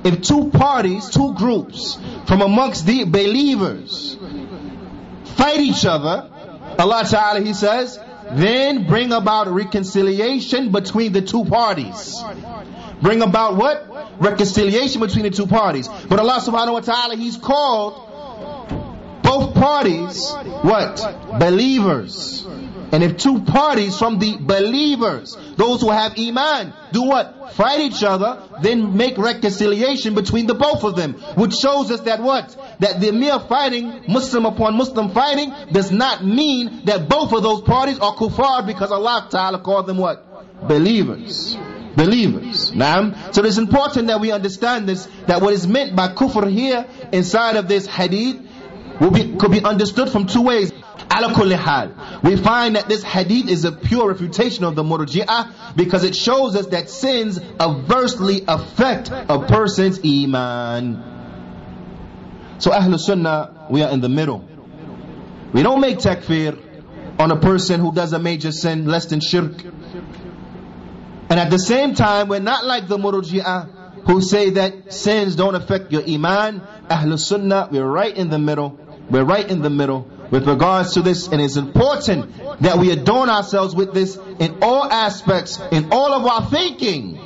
if 0.03 0.21
two 0.23 0.49
parties, 0.49 1.09
two 1.09 1.35
groups 1.35 1.99
from 2.25 2.41
amongst 2.41 2.85
the 2.87 3.03
believers 3.03 4.17
fight 5.35 5.59
each 5.59 5.85
other 5.85 6.29
Allah 6.79 7.03
Ta'ala 7.09 7.41
He 7.41 7.53
says 7.53 7.99
then 8.31 8.87
bring 8.87 9.11
about 9.11 9.47
reconciliation 9.47 10.71
between 10.71 11.13
the 11.13 11.21
two 11.21 11.45
parties 11.45 12.21
bring 13.01 13.21
about 13.21 13.55
what? 13.57 13.91
reconciliation 14.21 15.01
between 15.01 15.23
the 15.23 15.31
two 15.31 15.47
parties. 15.47 15.87
But 15.87 16.19
Allah 16.19 16.39
subhanahu 16.39 16.73
wa 16.73 16.79
ta'ala, 16.81 17.15
He's 17.15 17.37
called 17.37 18.07
both 19.23 19.55
parties 19.55 20.31
what? 20.61 21.39
Believers. 21.39 22.45
And 22.91 23.03
if 23.03 23.17
two 23.17 23.41
parties 23.41 23.97
from 23.97 24.19
the 24.19 24.37
believers, 24.37 25.37
those 25.55 25.81
who 25.81 25.89
have 25.89 26.17
iman, 26.19 26.73
do 26.91 27.03
what? 27.03 27.53
Fight 27.53 27.79
each 27.79 28.03
other, 28.03 28.43
then 28.61 28.97
make 28.97 29.17
reconciliation 29.17 30.13
between 30.13 30.45
the 30.47 30.53
both 30.53 30.83
of 30.83 30.95
them. 30.95 31.13
Which 31.35 31.53
shows 31.53 31.89
us 31.89 32.01
that 32.01 32.21
what? 32.21 32.55
That 32.79 32.99
the 32.99 33.11
mere 33.11 33.39
fighting, 33.39 34.03
Muslim 34.09 34.45
upon 34.45 34.75
Muslim 34.75 35.11
fighting, 35.11 35.53
does 35.71 35.91
not 35.91 36.25
mean 36.25 36.85
that 36.85 37.07
both 37.07 37.31
of 37.31 37.43
those 37.43 37.61
parties 37.61 37.99
are 37.99 38.13
kuffar 38.15 38.67
because 38.67 38.91
Allah 38.91 39.27
Ta'ala 39.29 39.59
called 39.59 39.87
them 39.87 39.97
what? 39.97 40.67
Believers 40.67 41.57
believers. 41.95 42.73
Now, 42.73 43.31
so 43.31 43.43
it's 43.43 43.57
important 43.57 44.07
that 44.07 44.21
we 44.21 44.31
understand 44.31 44.87
this, 44.87 45.07
that 45.27 45.41
what 45.41 45.53
is 45.53 45.67
meant 45.67 45.93
by 45.93 46.07
kufr 46.07 46.49
here 46.49 46.85
inside 47.11 47.57
of 47.57 47.67
this 47.67 47.85
hadith 47.85 48.39
be, 49.09 49.35
could 49.35 49.51
be 49.51 49.63
understood 49.63 50.09
from 50.09 50.27
two 50.27 50.41
ways. 50.41 50.71
We 52.23 52.35
find 52.37 52.75
that 52.75 52.85
this 52.87 53.03
hadith 53.03 53.49
is 53.49 53.65
a 53.65 53.71
pure 53.71 54.09
refutation 54.09 54.63
of 54.63 54.75
the 54.75 54.83
murji'ah 54.83 55.75
because 55.75 56.03
it 56.03 56.15
shows 56.15 56.55
us 56.55 56.67
that 56.67 56.89
sins 56.89 57.39
adversely 57.59 58.43
affect 58.47 59.09
a 59.11 59.45
person's 59.47 59.99
iman. 60.05 61.03
So 62.59 62.71
Ahlul 62.71 62.99
Sunnah, 62.99 63.67
we 63.69 63.83
are 63.83 63.91
in 63.91 64.01
the 64.01 64.09
middle. 64.09 64.47
We 65.53 65.63
don't 65.63 65.81
make 65.81 65.97
takfir 65.97 66.57
on 67.19 67.31
a 67.31 67.39
person 67.39 67.79
who 67.79 67.93
does 67.93 68.13
a 68.13 68.19
major 68.19 68.51
sin 68.51 68.85
less 68.85 69.07
than 69.07 69.19
shirk. 69.19 69.63
And 71.29 71.39
at 71.39 71.49
the 71.49 71.59
same 71.59 71.93
time, 71.93 72.27
we're 72.27 72.39
not 72.39 72.65
like 72.65 72.87
the 72.87 72.97
Murji'ah 72.97 74.05
who 74.05 74.21
say 74.21 74.51
that 74.51 74.93
sins 74.93 75.35
don't 75.35 75.55
affect 75.55 75.91
your 75.91 76.03
Iman. 76.07 76.61
Ahlul 76.89 77.19
Sunnah, 77.19 77.69
we're 77.71 77.85
right 77.85 78.15
in 78.15 78.29
the 78.29 78.39
middle. 78.39 78.79
We're 79.09 79.23
right 79.23 79.47
in 79.49 79.61
the 79.61 79.69
middle 79.69 80.07
with 80.31 80.47
regards 80.47 80.93
to 80.93 81.01
this. 81.01 81.27
And 81.27 81.41
it's 81.41 81.57
important 81.57 82.35
that 82.61 82.79
we 82.79 82.91
adorn 82.91 83.29
ourselves 83.29 83.75
with 83.75 83.93
this 83.93 84.17
in 84.39 84.59
all 84.61 84.91
aspects, 84.91 85.59
in 85.71 85.89
all 85.91 86.13
of 86.13 86.25
our 86.25 86.49
thinking. 86.49 87.19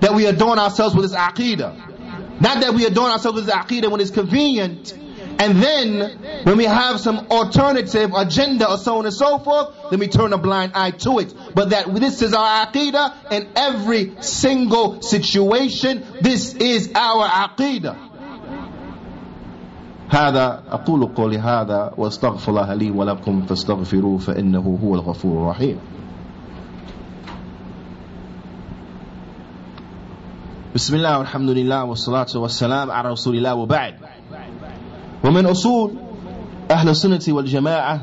That 0.00 0.14
we 0.14 0.26
adorn 0.26 0.58
ourselves 0.58 0.94
with 0.94 1.10
this 1.10 1.14
aqidah. 1.14 2.40
Not 2.40 2.60
that 2.60 2.72
we 2.72 2.86
adorn 2.86 3.10
ourselves 3.10 3.36
with 3.36 3.46
this 3.46 3.54
aqidah 3.54 3.90
when 3.90 4.00
it's 4.00 4.12
convenient, 4.12 4.94
and 5.38 5.62
then, 5.62 6.18
when 6.42 6.56
we 6.56 6.64
have 6.64 6.98
some 6.98 7.28
alternative 7.30 8.12
agenda 8.14 8.68
or 8.68 8.76
so 8.76 8.98
on 8.98 9.06
and 9.06 9.14
so 9.14 9.38
forth, 9.38 9.68
then 9.90 10.00
we 10.00 10.08
turn 10.08 10.32
a 10.32 10.38
blind 10.38 10.72
eye 10.74 10.90
to 10.90 11.20
it. 11.20 11.32
But 11.54 11.70
that 11.70 11.94
this 11.94 12.22
is 12.22 12.34
our 12.34 12.66
aqidah 12.66 13.30
in 13.32 13.48
every 13.54 14.20
single 14.20 15.00
situation. 15.00 16.04
This 16.20 16.54
is 16.54 16.90
our 16.92 17.28
aqidah. 17.28 18.07
هذا 20.08 20.62
أقول 20.70 21.06
قولي 21.06 21.38
هذا 21.38 21.92
واستغفر 21.96 22.50
الله 22.52 22.74
لي 22.74 22.90
ولكم 22.90 23.42
فاستغفروه 23.42 24.18
فإنه 24.18 24.78
هو 24.84 24.94
الغفور 24.94 25.42
الرحيم. 25.42 25.78
بسم 30.74 30.94
الله 30.94 31.18
والحمد 31.18 31.50
لله 31.50 31.84
والصلاة 31.84 32.26
والسلام 32.34 32.90
على 32.90 33.10
رسول 33.10 33.36
الله 33.36 33.54
وبعد. 33.54 33.94
ومن 35.24 35.46
أصول 35.46 35.90
أهل 36.70 36.88
السنة 36.88 37.34
والجماعة 37.34 38.00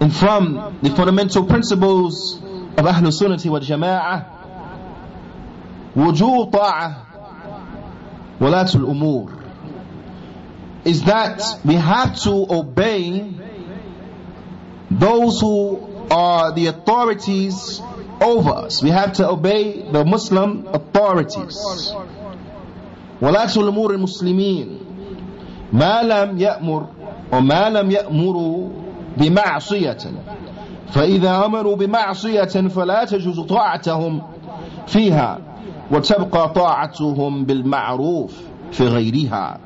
and 0.00 0.12
from 0.12 0.72
the 0.82 0.90
fundamental 0.90 1.44
principles 1.44 2.40
of 2.78 2.86
أهل 2.86 3.06
السنة 3.06 3.40
والجماعة 3.46 4.26
وجوب 5.96 6.50
طاعة 6.50 6.96
ولاة 8.40 8.70
الأمور. 8.74 9.33
Is 10.84 11.02
that 11.04 11.42
we 11.64 11.74
have 11.74 12.16
to 12.20 12.46
obey 12.50 13.32
those 14.90 15.40
who 15.40 16.06
are 16.10 16.52
the 16.52 16.66
authorities 16.66 17.80
over 18.20 18.50
us. 18.50 18.82
We 18.82 18.90
have 18.90 19.14
to 19.14 19.28
obey 19.28 19.90
the 19.90 20.04
Muslim 20.04 20.66
authorities. 20.68 21.92
ولاة 23.22 23.56
الأمور 23.56 23.94
المسلمين 23.94 24.78
ما 25.72 26.02
لم 26.02 26.38
يأمر 26.38 26.86
وما 27.32 27.70
لم 27.70 27.90
يأمروا 27.90 28.68
بمعصية 29.16 29.98
فإذا 30.92 31.44
أمروا 31.44 31.76
بمعصية 31.76 32.68
فلا 32.68 33.04
تجوز 33.04 33.40
طاعتهم 33.40 34.22
فيها 34.86 35.38
وتبقى 35.90 36.48
طاعتهم 36.52 37.44
بالمعروف 37.44 38.40
في 38.72 38.86
غيرها 38.88 39.58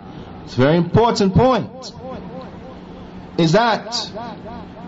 It's 0.48 0.56
a 0.56 0.62
very 0.62 0.78
important 0.78 1.34
point 1.34 1.92
is 3.36 3.52
that 3.52 4.10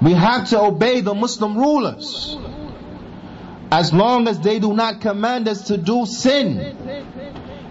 we 0.00 0.14
have 0.14 0.48
to 0.48 0.58
obey 0.58 1.02
the 1.02 1.12
Muslim 1.12 1.58
rulers 1.58 2.34
as 3.70 3.92
long 3.92 4.26
as 4.26 4.40
they 4.40 4.58
do 4.58 4.72
not 4.72 5.02
command 5.02 5.48
us 5.48 5.66
to 5.66 5.76
do 5.76 6.06
sin. 6.06 6.58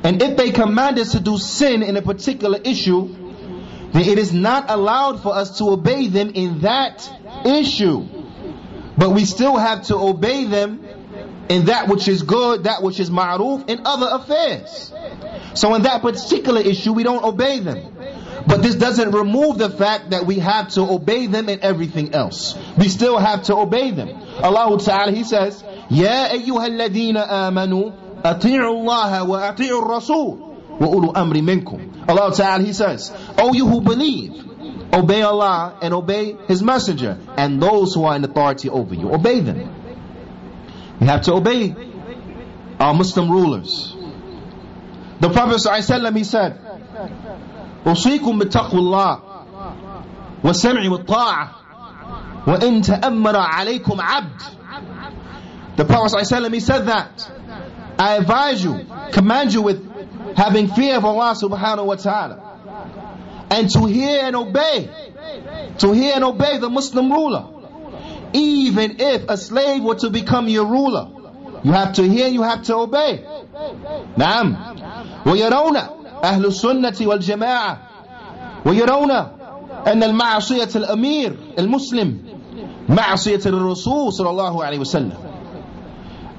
And 0.03 0.21
if 0.21 0.37
they 0.37 0.51
command 0.51 0.99
us 0.99 1.13
to 1.13 1.19
do 1.19 1.39
sin 1.39 1.81
in 1.81 1.97
a 1.97 2.03
particular 2.03 2.59
issue, 2.63 3.07
then 3.91 4.03
it 4.03 4.19
is 4.19 4.33
not 4.33 4.69
allowed 4.69 5.23
for 5.23 5.33
us 5.33 5.57
to 5.57 5.71
obey 5.71 6.09
them 6.09 6.29
in 6.35 6.59
that 6.59 7.11
issue. 7.43 8.05
But 8.99 9.09
we 9.15 9.25
still 9.25 9.57
have 9.57 9.85
to 9.85 9.95
obey 9.95 10.45
them 10.45 10.85
in 11.49 11.65
that 11.65 11.87
which 11.87 12.07
is 12.07 12.21
good, 12.21 12.65
that 12.65 12.83
which 12.83 12.99
is 12.99 13.09
ma'ruf, 13.09 13.67
in 13.67 13.81
other 13.87 14.09
affairs. 14.11 14.93
So 15.54 15.74
in 15.74 15.82
that 15.82 16.02
particular 16.02 16.60
issue, 16.60 16.92
we 16.92 17.02
don't 17.02 17.24
obey 17.24 17.60
them. 17.60 17.92
But 18.46 18.62
this 18.62 18.74
doesn't 18.74 19.12
remove 19.12 19.58
the 19.58 19.70
fact 19.70 20.10
that 20.10 20.26
we 20.26 20.38
have 20.38 20.68
to 20.70 20.82
obey 20.82 21.26
them 21.28 21.48
in 21.48 21.60
everything 21.62 22.12
else. 22.14 22.54
We 22.76 22.88
still 22.88 23.16
have 23.16 23.44
to 23.44 23.56
obey 23.56 23.90
them. 23.90 24.08
Allah 24.42 24.78
Ta'ala, 24.78 25.12
He 25.12 25.24
says, 25.24 25.62
يا 25.90 26.32
أيها 26.32 26.66
الذين 26.66 27.16
آمنوا 27.16 27.90
أطيعوا 28.24 28.80
الله 28.80 29.24
وأطيعوا 29.24 29.82
الرسول 29.82 30.38
وأولو 30.80 31.12
أمر 31.16 31.34
منكم. 31.40 32.08
Allah 32.08 32.34
Ta'ala, 32.34 32.62
He 32.64 32.72
says, 32.72 33.12
O 33.38 33.54
you 33.54 33.66
who 33.66 33.80
believe, 33.80 34.44
obey 34.92 35.22
Allah 35.22 35.78
and 35.80 35.94
obey 35.94 36.36
His 36.46 36.62
Messenger 36.62 37.18
and 37.36 37.62
those 37.62 37.94
who 37.94 38.04
are 38.04 38.16
in 38.16 38.24
authority 38.24 38.68
over 38.68 38.94
you. 38.94 39.12
Obey 39.12 39.40
them. 39.40 39.74
We 41.00 41.06
have 41.06 41.22
to 41.22 41.34
obey 41.34 41.74
our 42.78 42.92
Muslim 42.94 43.30
rulers. 43.30 43.96
The 45.20 45.30
Prophet 45.30 45.56
ﷺ, 45.56 46.16
he 46.16 46.24
said, 46.24 46.58
أوصيكم 47.86 48.38
بتقوى 48.38 48.78
الله 48.80 49.20
والسمع 50.44 50.88
والطاعة 50.90 51.48
وإن 52.46 52.82
تأمر 52.82 53.36
عليكم 53.36 54.00
عبد 54.00 54.42
The 55.76 55.84
Prophet 55.84 56.16
ﷺ, 56.18 56.54
he 56.54 56.60
said 56.60 56.86
that 56.86 57.30
I 57.98 58.14
advise 58.16 58.62
you, 58.62 58.86
command 59.12 59.52
you 59.54 59.62
with 59.62 60.36
having 60.36 60.68
fear 60.68 60.96
of 60.96 61.04
Allah 61.04 61.34
subhanahu 61.34 61.86
wa 61.86 61.94
ta'ala 61.94 62.40
and 63.50 63.70
to 63.70 63.86
hear 63.86 64.20
and 64.24 64.34
obey 64.36 64.90
to 65.78 65.92
hear 65.92 66.14
and 66.14 66.24
obey 66.24 66.58
the 66.58 66.68
Muslim 66.70 67.10
ruler 67.12 67.46
even 68.32 68.96
if 68.98 69.28
a 69.28 69.36
slave 69.36 69.82
were 69.82 69.94
to 69.94 70.10
become 70.10 70.48
your 70.48 70.66
ruler 70.66 71.08
you 71.64 71.72
have 71.72 71.92
to 71.94 72.02
hear 72.02 72.28
you 72.28 72.42
have 72.42 72.62
to 72.62 72.74
obey 72.76 73.20
نعم 74.16 74.56
ويرون 75.26 75.76
أهل 76.24 76.46
السنة 76.46 76.94
والجماعة 77.00 77.78
ويرون 78.66 79.10
أن 79.86 80.02
المعصية 80.02 80.68
الأمير 80.76 81.36
المسلم 81.58 82.18
معصية 82.88 83.40
الرسول 83.46 84.12
صلى 84.12 84.30
الله 84.30 84.64
عليه 84.64 84.78
وسلم 84.78 85.12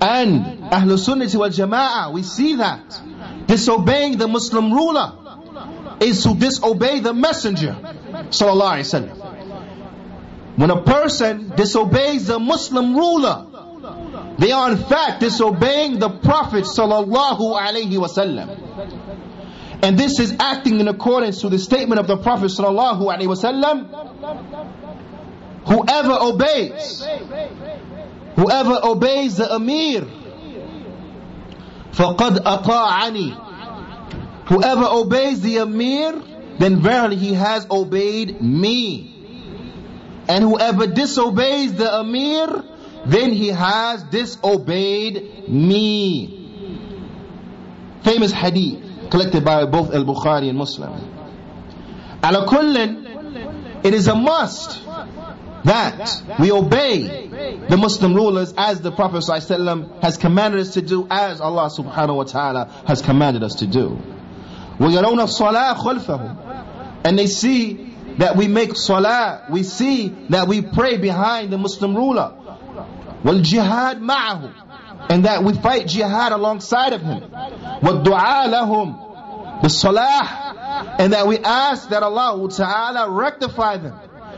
and 0.01 0.73
أهل 0.73 0.91
السنة 0.91 1.29
والجماعة 1.35 2.11
we 2.13 2.23
see 2.23 2.55
that 2.55 3.01
disobeying 3.47 4.17
the 4.17 4.27
Muslim 4.27 4.73
ruler 4.73 5.11
is 5.99 6.23
to 6.23 6.33
disobey 6.35 6.99
the 6.99 7.13
messenger 7.13 7.75
صلى 8.31 8.51
الله 8.51 8.69
عليه 8.69 8.79
وسلم 8.79 9.15
when 10.57 10.69
a 10.71 10.81
person 10.83 11.51
disobeys 11.55 12.27
the 12.27 12.39
Muslim 12.39 12.95
ruler 12.95 13.45
they 14.39 14.51
are 14.51 14.71
in 14.71 14.77
fact 14.77 15.21
disobeying 15.21 15.99
the 15.99 16.09
Prophet 16.09 16.65
sallallahu 16.65 17.59
alaihi 17.59 17.93
wasallam. 17.93 18.49
And 19.81 19.97
this 19.97 20.19
is 20.19 20.35
acting 20.39 20.79
in 20.79 20.87
accordance 20.87 21.41
to 21.41 21.49
the 21.49 21.59
statement 21.59 21.99
of 21.99 22.07
the 22.07 22.17
Prophet 22.17 22.47
sallallahu 22.51 23.01
alaihi 23.01 23.27
wasallam. 23.27 23.89
Whoever 25.67 26.17
obeys, 26.19 27.03
whoever 28.35 28.79
obeys 28.83 29.37
the 29.37 29.53
Amir, 29.53 30.07
فَقَدْ 31.93 32.37
أَطَاعَنِي 32.43 33.45
Whoever 34.47 34.85
obeys 34.85 35.41
the 35.41 35.57
Amir, 35.57 36.21
then 36.59 36.81
verily 36.81 37.15
he 37.15 37.33
has 37.33 37.65
obeyed 37.71 38.41
me. 38.41 39.11
And 40.27 40.43
whoever 40.43 40.87
disobeys 40.87 41.73
the 41.73 41.99
Amir, 41.99 42.63
then 43.05 43.31
he 43.31 43.49
has 43.49 44.03
disobeyed 44.03 45.47
me. 45.49 46.41
Famous 48.03 48.31
hadith 48.31 49.09
collected 49.09 49.43
by 49.45 49.65
both 49.65 49.93
Al-Bukhari 49.93 50.49
and 50.49 50.57
Muslim. 50.57 50.91
Ala 52.23 52.47
kullin, 52.47 53.81
it 53.83 53.93
is 53.93 54.07
a 54.07 54.15
must 54.15 54.81
that 55.65 56.23
we 56.39 56.51
obey 56.51 57.27
the 57.69 57.77
Muslim 57.77 58.13
rulers 58.15 58.53
as 58.57 58.81
the 58.81 58.91
Prophet 58.91 59.17
ﷺ 59.17 60.01
has 60.01 60.17
commanded 60.17 60.61
us 60.61 60.73
to 60.73 60.81
do, 60.81 61.07
as 61.09 61.41
Allah 61.41 61.69
subhanahu 61.69 62.15
wa 62.17 62.23
ta'ala 62.23 62.65
has 62.87 63.01
commanded 63.01 63.43
us 63.43 63.55
to 63.55 63.67
do. 63.67 63.99
وَيَرَوْنَ 64.79 65.19
الصَّلَاةَ 65.19 65.75
خَلْفَهُمْ 65.75 67.01
And 67.05 67.17
they 67.17 67.27
see 67.27 67.93
that 68.17 68.35
we 68.35 68.47
make 68.47 68.75
salah, 68.75 69.45
we 69.51 69.63
see 69.63 70.09
that 70.29 70.47
we 70.47 70.61
pray 70.61 70.97
behind 70.97 71.51
the 71.51 71.57
Muslim 71.57 71.95
ruler. 71.95 72.33
والجهاد 73.25 74.01
معه 74.01 74.49
and 75.09 75.25
that 75.25 75.43
we 75.43 75.53
fight 75.53 75.87
jihad 75.87 76.31
alongside 76.31 76.93
of 76.93 77.01
him 77.01 77.21
والدعاء 77.81 78.47
لهم 78.49 78.95
بالصلاح 79.61 80.99
and 80.99 81.13
that 81.13 81.27
we 81.27 81.37
ask 81.39 81.89
that 81.89 82.03
Allah 82.03 82.49
Ta'ala 82.49 83.09
rectify 83.09 83.77
them 83.77 83.93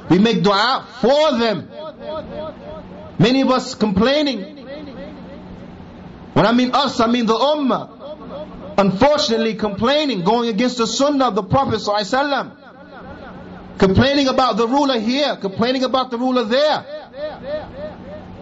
we 0.10 0.20
make 0.20 0.44
dua 0.44 0.86
for 1.02 1.38
them 1.38 1.68
many 3.20 3.42
of 3.42 3.50
us 3.50 3.76
complaining 3.76 4.56
when 6.34 6.46
I 6.46 6.52
mean 6.52 6.72
us 6.74 7.00
I 7.00 7.08
mean 7.08 7.26
the 7.26 7.36
ummah 7.36 8.76
unfortunately 8.78 9.56
complaining 9.56 10.24
going 10.24 10.50
against 10.50 10.78
the 10.78 10.88
sunnah 10.88 11.30
of 11.30 11.36
the 11.36 11.44
Prophet 11.44 11.80
Sallallahu 11.80 12.52
complaining 13.80 14.28
about 14.28 14.58
the 14.58 14.68
ruler 14.68 15.00
here 15.00 15.36
complaining 15.38 15.84
about 15.84 16.12
the 16.12 16.18
ruler 16.18 16.44
there 16.44 16.86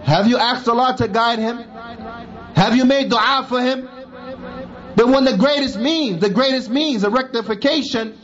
have 0.05 0.27
you 0.27 0.39
asked 0.39 0.69
Allah 0.69 0.95
to 0.99 1.09
guide 1.09 1.39
him? 1.39 1.59
Have 2.55 2.77
you 2.77 2.85
made 2.85 3.11
dua 3.11 3.47
for 3.49 3.61
him? 3.61 3.89
But 4.97 5.09
when 5.09 5.25
the 5.25 5.37
greatest 5.37 5.79
means, 5.79 6.21
the 6.21 6.31
greatest 6.31 6.69
means 6.71 7.05
of 7.05 7.13
rectification 7.13 8.19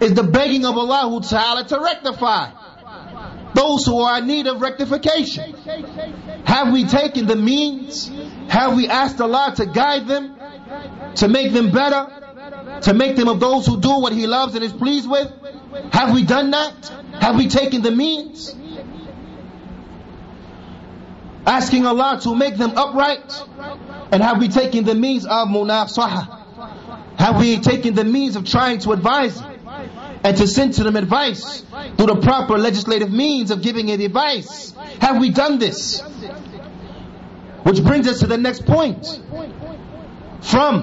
is 0.00 0.14
the 0.14 0.22
begging 0.22 0.64
of 0.64 0.76
Allah 0.76 1.20
Ta'ala 1.22 1.64
to 1.64 1.80
rectify 1.80 2.50
those 3.54 3.84
who 3.84 4.00
are 4.00 4.18
in 4.18 4.26
need 4.26 4.46
of 4.46 4.60
rectification. 4.60 5.54
Have 6.44 6.72
we 6.72 6.86
taken 6.86 7.26
the 7.26 7.36
means? 7.36 8.10
Have 8.48 8.74
we 8.74 8.88
asked 8.88 9.20
Allah 9.20 9.52
to 9.56 9.66
guide 9.66 10.06
them? 10.06 10.36
To 11.16 11.28
make 11.28 11.52
them 11.52 11.70
better? 11.70 12.80
To 12.82 12.94
make 12.94 13.16
them 13.16 13.28
of 13.28 13.40
those 13.40 13.66
who 13.66 13.80
do 13.80 14.00
what 14.00 14.12
He 14.12 14.26
loves 14.26 14.54
and 14.54 14.64
is 14.64 14.72
pleased 14.72 15.08
with? 15.10 15.30
Have 15.92 16.14
we 16.14 16.24
done 16.24 16.50
that? 16.52 16.88
Have 17.20 17.36
we 17.36 17.48
taken 17.48 17.82
the 17.82 17.90
means? 17.90 18.54
asking 21.46 21.86
Allah 21.86 22.20
to 22.22 22.34
make 22.34 22.56
them 22.56 22.72
upright? 22.76 23.32
And 24.12 24.22
have 24.22 24.38
we 24.38 24.48
taken 24.48 24.84
the 24.84 24.94
means 24.94 25.24
of 25.24 25.48
munasaha? 25.48 27.18
Have 27.18 27.38
we 27.38 27.60
taken 27.60 27.94
the 27.94 28.04
means 28.04 28.36
of 28.36 28.44
trying 28.44 28.78
to 28.80 28.92
advise 28.92 29.40
them? 29.40 29.52
and 30.24 30.36
to 30.36 30.46
send 30.46 30.74
to 30.74 30.84
them 30.84 30.96
advice 30.96 31.62
through 31.96 32.06
the 32.06 32.20
proper 32.22 32.56
legislative 32.58 33.10
means 33.10 33.50
of 33.50 33.62
giving 33.62 33.88
it 33.88 34.00
advice? 34.00 34.72
Have 35.00 35.18
we 35.18 35.30
done 35.30 35.58
this? 35.58 36.00
Which 37.62 37.82
brings 37.82 38.08
us 38.08 38.20
to 38.20 38.26
the 38.26 38.38
next 38.38 38.66
point. 38.66 39.04
From 40.42 40.82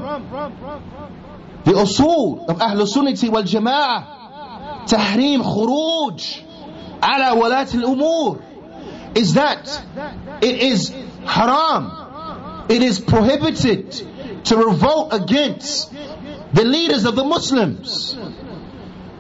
the 1.65 1.71
usul 1.71 2.49
of 2.49 2.57
Ahlul 2.57 2.87
Sunnati 2.87 3.29
wal 3.29 3.43
Jama'ah, 3.43 4.87
tahrim 4.87 5.41
khuruj 5.41 6.43
ala 7.03 7.35
walat 7.35 7.75
al-umur, 7.75 8.41
is 9.15 9.33
that 9.33 9.65
it 10.41 10.55
is 10.61 10.89
haram 11.25 12.65
it 12.69 12.81
is 12.81 12.99
prohibited 12.99 13.91
to 14.45 14.57
revolt 14.57 15.13
against 15.13 15.91
the 16.53 16.63
leaders 16.63 17.05
of 17.05 17.15
the 17.15 17.23
Muslims 17.23 18.17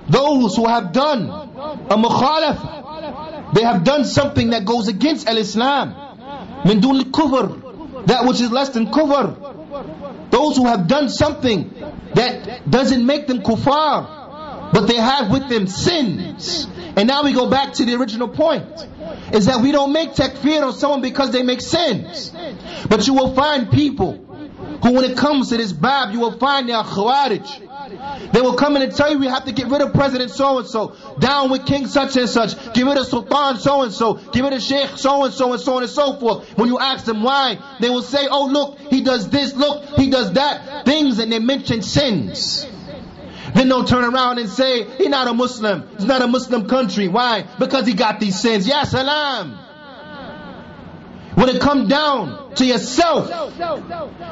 those 0.07 0.55
who 0.55 0.67
have 0.67 0.91
done 0.91 1.29
a 1.29 1.97
mukhalaf 1.97 3.53
they 3.53 3.63
have 3.63 3.83
done 3.83 4.05
something 4.05 4.51
that 4.51 4.65
goes 4.65 4.87
against 4.87 5.27
al-Islam 5.27 5.95
min 6.65 6.81
kufr 6.81 8.05
that 8.07 8.25
which 8.25 8.41
is 8.41 8.51
less 8.51 8.69
than 8.69 8.87
kufr 8.87 10.29
those 10.31 10.57
who 10.57 10.67
have 10.67 10.87
done 10.87 11.09
something 11.09 11.73
that 12.15 12.69
doesn't 12.69 13.05
make 13.05 13.27
them 13.27 13.41
kuffar 13.41 14.19
but 14.71 14.87
they 14.87 14.95
have 14.95 15.31
with 15.31 15.49
them 15.49 15.67
sins. 15.67 16.67
And 16.95 17.07
now 17.07 17.23
we 17.23 17.33
go 17.33 17.49
back 17.49 17.73
to 17.73 17.85
the 17.85 17.95
original 17.95 18.27
point. 18.27 18.65
Is 19.33 19.45
that 19.45 19.61
we 19.61 19.71
don't 19.71 19.93
make 19.93 20.13
takfir 20.13 20.63
on 20.65 20.73
someone 20.73 21.01
because 21.01 21.31
they 21.31 21.43
make 21.43 21.61
sins. 21.61 22.31
But 22.89 23.07
you 23.07 23.13
will 23.13 23.33
find 23.35 23.71
people 23.71 24.13
who 24.83 24.93
when 24.93 25.03
it 25.03 25.17
comes 25.17 25.49
to 25.49 25.57
this 25.57 25.71
bab, 25.71 26.13
you 26.13 26.19
will 26.19 26.37
find 26.37 26.67
they 26.67 26.73
are 26.73 26.85
khawarij. 26.85 28.31
They 28.31 28.41
will 28.41 28.55
come 28.55 28.75
in 28.75 28.81
and 28.81 28.95
tell 28.95 29.11
you 29.11 29.19
we 29.19 29.27
have 29.27 29.45
to 29.45 29.51
get 29.51 29.67
rid 29.67 29.81
of 29.81 29.93
President 29.93 30.31
so 30.31 30.59
and 30.59 30.67
so, 30.67 30.95
down 31.19 31.49
with 31.49 31.65
King 31.65 31.87
such 31.87 32.15
and 32.17 32.29
such, 32.29 32.55
get 32.73 32.85
rid 32.85 32.97
of 32.97 33.07
Sultan 33.07 33.57
so 33.57 33.81
and 33.81 33.93
so, 33.93 34.13
get 34.13 34.43
rid 34.43 34.53
of 34.53 34.61
Sheikh 34.61 34.97
so 34.97 35.25
and 35.25 35.33
so 35.33 35.53
and 35.53 35.61
so 35.61 35.75
on 35.75 35.83
and 35.83 35.91
so 35.91 36.19
forth. 36.19 36.57
When 36.57 36.67
you 36.67 36.79
ask 36.79 37.05
them 37.05 37.23
why, 37.23 37.57
they 37.79 37.89
will 37.89 38.03
say, 38.03 38.27
oh 38.29 38.45
look, 38.45 38.79
he 38.91 39.01
does 39.01 39.29
this, 39.29 39.55
look, 39.55 39.85
he 39.97 40.09
does 40.09 40.33
that, 40.33 40.85
things 40.85 41.19
and 41.19 41.31
they 41.31 41.39
mention 41.39 41.81
sins. 41.81 42.65
Then 43.59 43.67
don't 43.67 43.85
turn 43.85 44.05
around 44.05 44.37
and 44.39 44.49
say, 44.49 44.85
he's 44.85 45.09
not 45.09 45.27
a 45.27 45.33
Muslim. 45.33 45.83
It's 45.95 46.05
not 46.05 46.21
a 46.21 46.27
Muslim 46.27 46.69
country. 46.69 47.09
Why? 47.09 47.45
Because 47.59 47.85
he 47.85 47.93
got 47.93 48.21
these 48.21 48.39
sins. 48.39 48.65
Ya 48.65 48.85
salam. 48.85 49.51
When 51.35 51.49
it 51.49 51.59
come 51.59 51.89
down 51.89 52.55
to 52.55 52.65
yourself, 52.65 53.29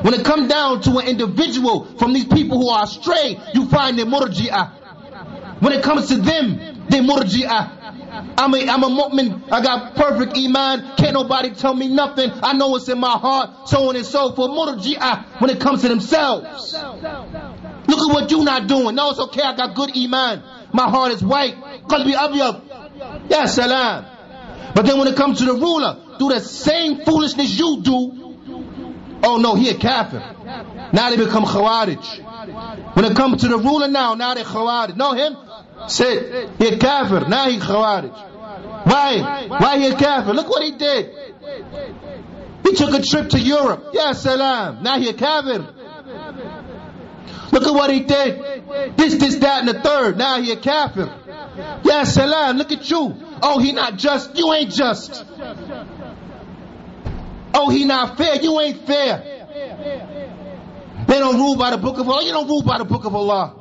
when 0.02 0.14
it 0.14 0.24
come 0.24 0.48
down 0.48 0.80
to 0.84 1.00
an 1.00 1.10
individual 1.10 1.98
from 1.98 2.14
these 2.14 2.24
people 2.24 2.58
who 2.58 2.70
are 2.70 2.86
astray, 2.86 3.38
you 3.54 3.68
find 3.68 4.00
them 4.00 4.12
murji'ah. 4.12 5.60
When 5.60 5.74
it 5.74 5.84
comes 5.84 6.08
to 6.08 6.16
them, 6.16 6.86
they 6.88 7.02
murji'ah. 7.02 8.38
I'm 8.38 8.54
a, 8.54 8.70
I'm 8.70 8.84
a 8.84 8.90
mu'min. 8.90 9.52
I 9.52 9.62
got 9.62 9.96
perfect 9.96 10.38
iman. 10.38 10.96
Can't 10.96 11.14
nobody 11.14 11.50
tell 11.50 11.74
me 11.74 11.90
nothing. 11.90 12.32
I 12.32 12.54
know 12.54 12.78
it's 12.78 12.88
in 12.88 12.98
my 12.98 13.18
heart. 13.18 13.68
So 13.68 13.90
on 13.90 13.98
and 13.98 14.06
so 14.06 14.32
forth. 14.32 14.52
Murji'ah 14.52 15.42
when 15.42 15.50
it 15.50 15.60
comes 15.60 15.82
to 15.82 15.90
themselves. 15.90 16.74
Look 17.88 18.00
at 18.00 18.14
what 18.14 18.32
you're 18.32 18.44
not 18.44 18.68
doing. 18.68 18.96
No, 18.96 19.12
it's 19.12 19.20
okay. 19.20 19.42
I 19.42 19.56
got 19.56 19.76
good 19.76 19.96
iman. 19.96 20.44
My 20.74 20.90
heart 20.90 21.14
is 21.14 21.24
white. 21.24 21.56
Qalbi 21.84 22.14
abyad. 22.14 23.30
Ya 23.30 23.46
salam. 23.46 24.06
But 24.76 24.86
then 24.86 25.00
when 25.00 25.08
it 25.08 25.16
comes 25.16 25.40
to 25.40 25.46
the 25.46 25.54
ruler, 25.54 25.98
do 26.20 26.30
the 26.30 26.40
same 26.40 27.04
foolishness 27.04 27.58
you 27.58 27.82
do. 27.82 28.28
Oh 29.24 29.38
no, 29.38 29.56
he 29.56 29.70
a 29.70 29.74
kafir. 29.74 30.20
Now 30.94 31.10
they 31.10 31.18
become 31.18 31.46
khawarij. 31.46 32.96
When 32.96 33.06
it 33.06 33.16
comes 33.16 33.42
to 33.42 33.48
the 33.48 33.58
ruler 33.58 33.88
now, 33.88 34.14
now 34.14 34.34
they 34.34 34.44
khawarij. 34.44 34.96
Know 34.96 35.14
him? 35.14 35.38
Say, 35.88 36.48
he 36.60 36.68
a 36.68 36.78
kafir. 36.78 37.28
Now 37.28 37.50
he 37.50 37.58
khawarij. 37.58 38.12
Why? 38.86 39.48
Why 39.48 39.80
he 39.80 39.88
a 39.88 39.96
kafir? 39.96 40.34
Look 40.34 40.50
what 40.50 40.64
he 40.64 40.72
did. 40.78 41.12
He 42.64 42.74
took 42.76 42.94
a 42.94 43.02
trip 43.02 43.30
to 43.30 43.40
Europe. 43.40 43.90
Ya 43.94 44.12
salam. 44.14 44.84
Now 44.84 45.00
he 45.00 45.10
a 45.10 45.14
kafir. 45.14 45.74
Look 47.58 47.70
at 47.70 47.74
what 47.74 47.90
he 47.90 48.02
did. 48.02 48.98
This, 48.98 49.16
this, 49.16 49.38
that, 49.38 49.62
and 49.62 49.68
the 49.68 49.82
third. 49.82 50.16
Now 50.16 50.40
he 50.40 50.52
a 50.52 50.58
kafir. 50.58 51.12
Yeah, 51.84 52.04
salam. 52.04 52.58
Look 52.58 52.72
at 52.72 52.88
you. 52.88 53.16
Oh, 53.42 53.58
he 53.58 53.72
not 53.72 53.98
just. 53.98 54.38
You 54.38 54.54
ain't 54.54 54.70
just. 54.70 55.26
Oh, 57.56 57.70
he 57.72 57.86
not 57.86 58.16
fair. 58.16 58.36
You 58.36 58.60
ain't 58.60 58.86
fair. 58.86 59.24
They 61.08 61.18
don't 61.18 61.38
rule 61.38 61.56
by 61.56 61.72
the 61.72 61.78
book 61.78 61.98
of 61.98 62.08
Allah. 62.08 62.24
You 62.24 62.32
don't 62.32 62.48
rule 62.48 62.62
by 62.62 62.78
the 62.78 62.86
book 62.86 63.06
of 63.06 63.16
Allah. 63.16 63.56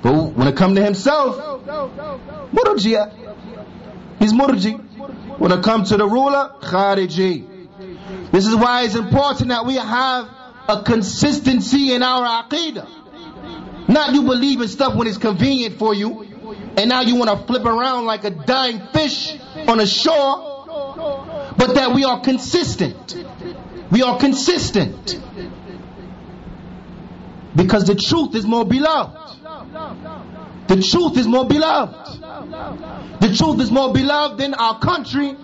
But 0.00 0.14
when 0.14 0.48
it 0.48 0.56
come 0.56 0.76
to 0.76 0.82
himself, 0.82 1.36
murji. 2.54 2.96
He's 4.18 4.32
murji. 4.32 4.80
When 5.38 5.52
it 5.52 5.62
comes 5.62 5.90
to 5.90 5.98
the 5.98 6.06
ruler, 6.06 6.54
khariji. 6.60 7.50
This 8.30 8.46
is 8.46 8.56
why 8.56 8.84
it's 8.84 8.94
important 8.94 9.50
that 9.50 9.66
we 9.66 9.74
have 9.74 10.43
a 10.68 10.82
consistency 10.82 11.92
in 11.92 12.02
our 12.02 12.44
aqidah. 12.44 13.88
Not 13.88 14.14
you 14.14 14.22
believe 14.22 14.60
in 14.60 14.68
stuff 14.68 14.94
when 14.94 15.06
it's 15.06 15.18
convenient 15.18 15.78
for 15.78 15.94
you, 15.94 16.22
and 16.76 16.88
now 16.88 17.02
you 17.02 17.16
want 17.16 17.30
to 17.30 17.46
flip 17.46 17.64
around 17.64 18.06
like 18.06 18.24
a 18.24 18.30
dying 18.30 18.80
fish 18.92 19.36
on 19.68 19.78
a 19.80 19.86
shore, 19.86 21.52
but 21.56 21.74
that 21.74 21.92
we 21.94 22.04
are 22.04 22.20
consistent. 22.20 23.16
We 23.90 24.02
are 24.02 24.18
consistent. 24.18 25.20
Because 27.54 27.84
the 27.84 27.94
truth 27.94 28.34
is 28.34 28.44
more 28.44 28.64
beloved. 28.64 29.16
The 30.66 30.82
truth 30.82 31.18
is 31.18 31.26
more 31.26 31.46
beloved. 31.46 32.22
The 33.20 33.34
truth 33.36 33.60
is 33.60 33.70
more 33.70 33.92
beloved 33.92 34.38
than 34.38 34.54
our 34.54 34.78
country. 34.80 35.36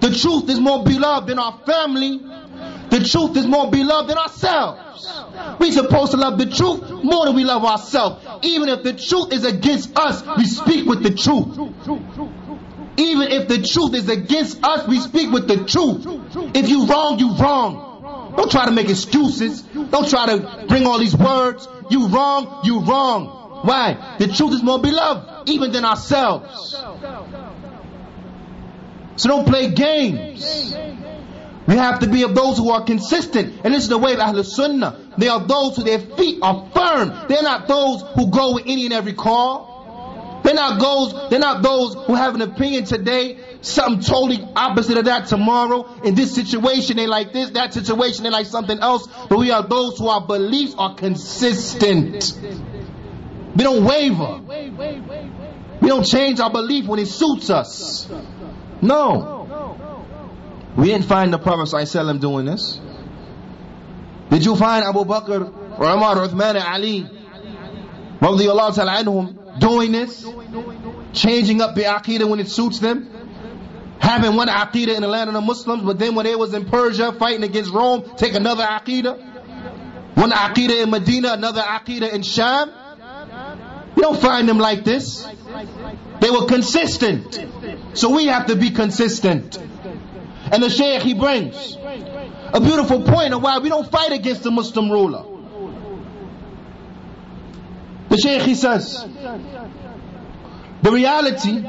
The 0.00 0.10
truth 0.10 0.48
is 0.48 0.60
more 0.60 0.84
beloved 0.84 1.28
than 1.28 1.38
our 1.38 1.58
family. 1.66 2.20
The 2.90 3.00
truth 3.00 3.36
is 3.36 3.46
more 3.46 3.70
beloved 3.70 4.10
than 4.10 4.18
ourselves. 4.18 4.82
We're 5.58 5.72
supposed 5.72 6.12
to 6.12 6.16
love 6.18 6.38
the 6.38 6.46
truth 6.46 6.90
more 7.04 7.26
than 7.26 7.34
we 7.34 7.44
love 7.44 7.64
ourselves. 7.64 8.24
Even 8.42 8.68
if 8.68 8.82
the 8.82 8.92
truth 8.92 9.32
is 9.32 9.44
against 9.44 9.98
us, 9.98 10.22
we 10.36 10.44
speak 10.44 10.86
with 10.86 11.02
the 11.02 11.14
truth. 11.14 11.56
Even 12.98 13.28
if 13.30 13.48
the 13.48 13.62
truth 13.62 13.94
is 13.94 14.08
against 14.08 14.64
us, 14.64 14.88
we 14.88 15.00
speak 15.00 15.30
with 15.30 15.48
the 15.48 15.64
truth. 15.64 16.06
If 16.54 16.68
you 16.68 16.86
wrong, 16.86 17.18
you 17.18 17.36
wrong. 17.36 18.34
Don't 18.36 18.50
try 18.50 18.66
to 18.66 18.72
make 18.72 18.88
excuses. 18.88 19.62
Don't 19.62 20.08
try 20.08 20.26
to 20.26 20.64
bring 20.68 20.86
all 20.86 20.98
these 20.98 21.16
words. 21.16 21.68
You 21.90 22.08
wrong, 22.08 22.60
you 22.64 22.80
wrong. 22.80 23.60
Why? 23.62 24.16
The 24.18 24.28
truth 24.28 24.52
is 24.52 24.62
more 24.62 24.80
beloved 24.80 25.48
even 25.48 25.72
than 25.72 25.84
ourselves. 25.84 26.76
So 29.16 29.28
don't 29.28 29.46
play 29.46 29.70
games. 29.70 30.74
We 31.66 31.76
have 31.76 32.00
to 32.00 32.06
be 32.06 32.22
of 32.22 32.34
those 32.34 32.58
who 32.58 32.70
are 32.70 32.84
consistent. 32.84 33.60
And 33.64 33.74
this 33.74 33.82
is 33.84 33.88
the 33.88 33.98
way 33.98 34.12
of 34.12 34.20
Ahlul 34.20 34.44
Sunnah. 34.44 35.14
They 35.18 35.28
are 35.28 35.44
those 35.44 35.76
who 35.76 35.82
their 35.82 35.98
feet 35.98 36.38
are 36.42 36.68
firm. 36.72 37.26
They're 37.28 37.42
not 37.42 37.66
those 37.66 38.02
who 38.14 38.30
go 38.30 38.54
with 38.54 38.64
any 38.66 38.84
and 38.84 38.94
every 38.94 39.14
call. 39.14 39.74
They're 40.44 40.54
not 40.54 40.78
those, 40.80 41.28
they're 41.28 41.40
not 41.40 41.62
those 41.64 41.94
who 42.06 42.14
have 42.14 42.36
an 42.36 42.42
opinion 42.42 42.84
today, 42.84 43.38
something 43.62 44.00
totally 44.00 44.46
opposite 44.54 44.96
of 44.96 45.06
that 45.06 45.26
tomorrow. 45.26 46.00
In 46.04 46.14
this 46.14 46.36
situation, 46.36 46.96
they 46.96 47.08
like 47.08 47.32
this, 47.32 47.50
that 47.50 47.74
situation, 47.74 48.22
they 48.22 48.30
like 48.30 48.46
something 48.46 48.78
else. 48.78 49.08
But 49.28 49.38
we 49.40 49.50
are 49.50 49.66
those 49.66 49.98
who 49.98 50.06
our 50.06 50.24
beliefs 50.24 50.76
are 50.78 50.94
consistent. 50.94 52.32
We 53.56 53.64
don't 53.64 53.84
waver. 53.84 54.40
We 55.80 55.88
don't 55.88 56.06
change 56.06 56.38
our 56.38 56.50
belief 56.50 56.86
when 56.86 57.00
it 57.00 57.08
suits 57.08 57.50
us. 57.50 58.08
No. 58.80 59.35
We 60.76 60.88
didn't 60.88 61.06
find 61.06 61.32
the 61.32 61.38
Prophet 61.38 61.74
ﷺ 61.74 62.20
doing 62.20 62.44
this. 62.44 62.78
Did 64.30 64.44
you 64.44 64.56
find 64.56 64.84
Abu 64.84 65.04
Bakr, 65.04 65.48
Umar, 65.78 66.16
Uthman, 66.16 66.62
Ali, 66.62 67.08
radiallahu 68.20 68.74
ta'ala 68.74 69.02
anhum, 69.02 69.58
doing 69.58 69.92
this? 69.92 70.26
Changing 71.12 71.62
up 71.62 71.74
the 71.74 71.82
aqidah 71.84 72.28
when 72.28 72.40
it 72.40 72.48
suits 72.48 72.80
them? 72.80 73.08
Having 74.00 74.36
one 74.36 74.48
aqidah 74.48 74.94
in 74.94 75.00
the 75.00 75.08
land 75.08 75.30
of 75.30 75.34
the 75.34 75.40
Muslims, 75.40 75.82
but 75.82 75.98
then 75.98 76.14
when 76.14 76.26
they 76.26 76.34
was 76.34 76.52
in 76.52 76.66
Persia 76.66 77.12
fighting 77.12 77.44
against 77.44 77.72
Rome, 77.72 78.04
take 78.16 78.34
another 78.34 78.64
aqidah? 78.64 80.14
One 80.16 80.30
aqidah 80.30 80.82
in 80.82 80.90
Medina, 80.90 81.32
another 81.32 81.62
aqidah 81.62 82.12
in 82.12 82.22
Sham? 82.22 82.70
You 83.96 84.02
don't 84.02 84.20
find 84.20 84.46
them 84.46 84.58
like 84.58 84.84
this. 84.84 85.26
They 86.20 86.30
were 86.30 86.44
consistent. 86.44 87.38
So 87.94 88.14
we 88.14 88.26
have 88.26 88.46
to 88.46 88.56
be 88.56 88.70
consistent. 88.70 89.58
And 90.52 90.62
the 90.62 90.70
Shaykh 90.70 91.02
he 91.02 91.14
brings 91.14 91.76
a 92.52 92.60
beautiful 92.60 93.02
point 93.02 93.34
of 93.34 93.42
why 93.42 93.58
we 93.58 93.68
don't 93.68 93.90
fight 93.90 94.12
against 94.12 94.44
the 94.44 94.50
Muslim 94.50 94.90
ruler. 94.90 95.24
The 98.08 98.16
Shaykh 98.18 98.42
he 98.42 98.54
says, 98.54 99.04
the 100.82 100.92
reality, 100.92 101.66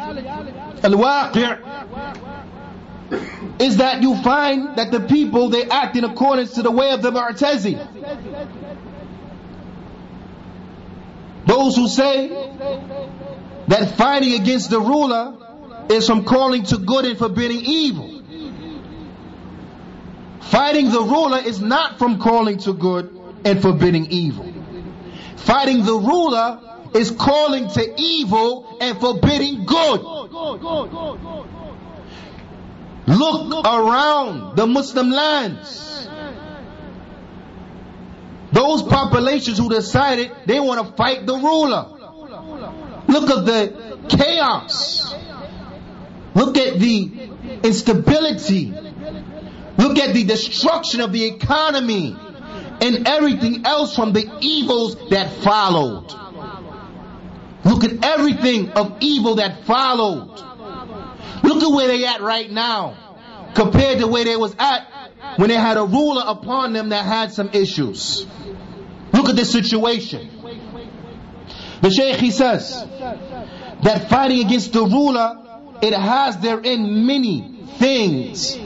al-waqi' 0.83 1.63
is 3.59 3.77
that 3.77 4.03
you 4.03 4.15
find 4.21 4.75
that 4.77 4.91
the 4.91 4.99
people 4.99 5.49
they 5.49 5.63
act 5.63 5.95
in 5.95 6.03
accordance 6.03 6.53
to 6.53 6.61
the 6.61 6.69
way 6.69 6.91
of 6.91 7.01
the 7.01 7.11
Mu'tazi. 7.11 7.77
Those 11.47 11.75
who 11.75 11.87
say 11.87 12.27
that 13.67 13.97
fighting 13.97 14.33
against 14.39 14.69
the 14.69 14.79
ruler 14.79 15.33
is 15.89 16.05
from 16.05 16.25
calling 16.25 16.63
to 16.65 16.77
good 16.77 17.05
and 17.05 17.17
forbidding 17.17 17.61
evil 17.65 18.16
Fighting 20.41 20.91
the 20.91 21.01
ruler 21.01 21.39
is 21.39 21.59
not 21.59 21.99
from 21.99 22.19
calling 22.19 22.57
to 22.59 22.73
good 22.73 23.19
and 23.43 23.61
forbidding 23.61 24.07
evil. 24.11 24.53
Fighting 25.37 25.83
the 25.83 25.93
ruler 25.93 26.59
is 26.93 27.11
calling 27.11 27.69
to 27.69 27.93
evil 27.97 28.77
and 28.81 28.99
forbidding 28.99 29.65
good. 29.65 30.01
Look 33.07 33.65
around 33.65 34.55
the 34.55 34.67
Muslim 34.67 35.11
lands. 35.11 36.09
Those 38.51 38.83
populations 38.83 39.57
who 39.57 39.69
decided 39.69 40.31
they 40.45 40.59
want 40.59 40.85
to 40.85 40.93
fight 40.93 41.25
the 41.25 41.35
ruler. 41.35 41.85
Look 43.07 43.29
at 43.29 43.45
the 43.45 43.99
chaos. 44.09 45.13
Look 46.35 46.57
at 46.57 46.79
the 46.79 47.29
instability. 47.63 48.73
Look 49.77 49.99
at 49.99 50.13
the 50.13 50.23
destruction 50.23 51.01
of 51.01 51.11
the 51.11 51.25
economy 51.25 52.15
and 52.81 53.07
everything 53.07 53.65
else 53.65 53.95
from 53.95 54.13
the 54.13 54.37
evils 54.41 55.09
that 55.09 55.31
followed. 55.43 56.11
Look 57.63 57.83
at 57.83 58.03
everything 58.03 58.71
of 58.71 58.97
evil 59.01 59.35
that 59.35 59.65
followed. 59.65 60.39
Look 61.43 61.63
at 61.63 61.71
where 61.71 61.87
they 61.87 62.05
at 62.05 62.21
right 62.21 62.49
now 62.49 63.51
compared 63.53 63.99
to 63.99 64.07
where 64.07 64.23
they 64.23 64.35
was 64.35 64.55
at 64.57 64.87
when 65.37 65.49
they 65.49 65.55
had 65.55 65.77
a 65.77 65.83
ruler 65.83 66.23
upon 66.25 66.73
them 66.73 66.89
that 66.89 67.05
had 67.05 67.31
some 67.31 67.49
issues. 67.53 68.25
Look 69.13 69.29
at 69.29 69.35
this 69.35 69.51
situation. 69.51 70.29
The 71.81 71.91
Shaykh 71.91 72.17
he 72.17 72.31
says 72.31 72.71
that 73.83 74.07
fighting 74.09 74.45
against 74.45 74.73
the 74.73 74.83
ruler, 74.83 75.37
it 75.81 75.93
has 75.93 76.37
therein 76.39 77.05
many 77.05 77.65
things 77.77 78.57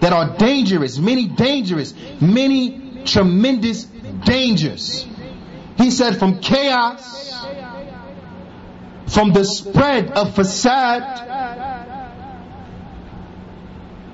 that 0.00 0.12
are 0.12 0.36
dangerous, 0.36 0.98
many 0.98 1.26
dangerous, 1.26 1.94
many 2.20 3.02
tremendous 3.04 3.84
dangers. 4.24 5.06
He 5.76 5.90
said 5.90 6.18
from 6.18 6.40
chaos, 6.40 7.32
from 9.08 9.32
the 9.32 9.44
spread 9.44 10.12
of 10.12 10.34
fasad, 10.34 11.02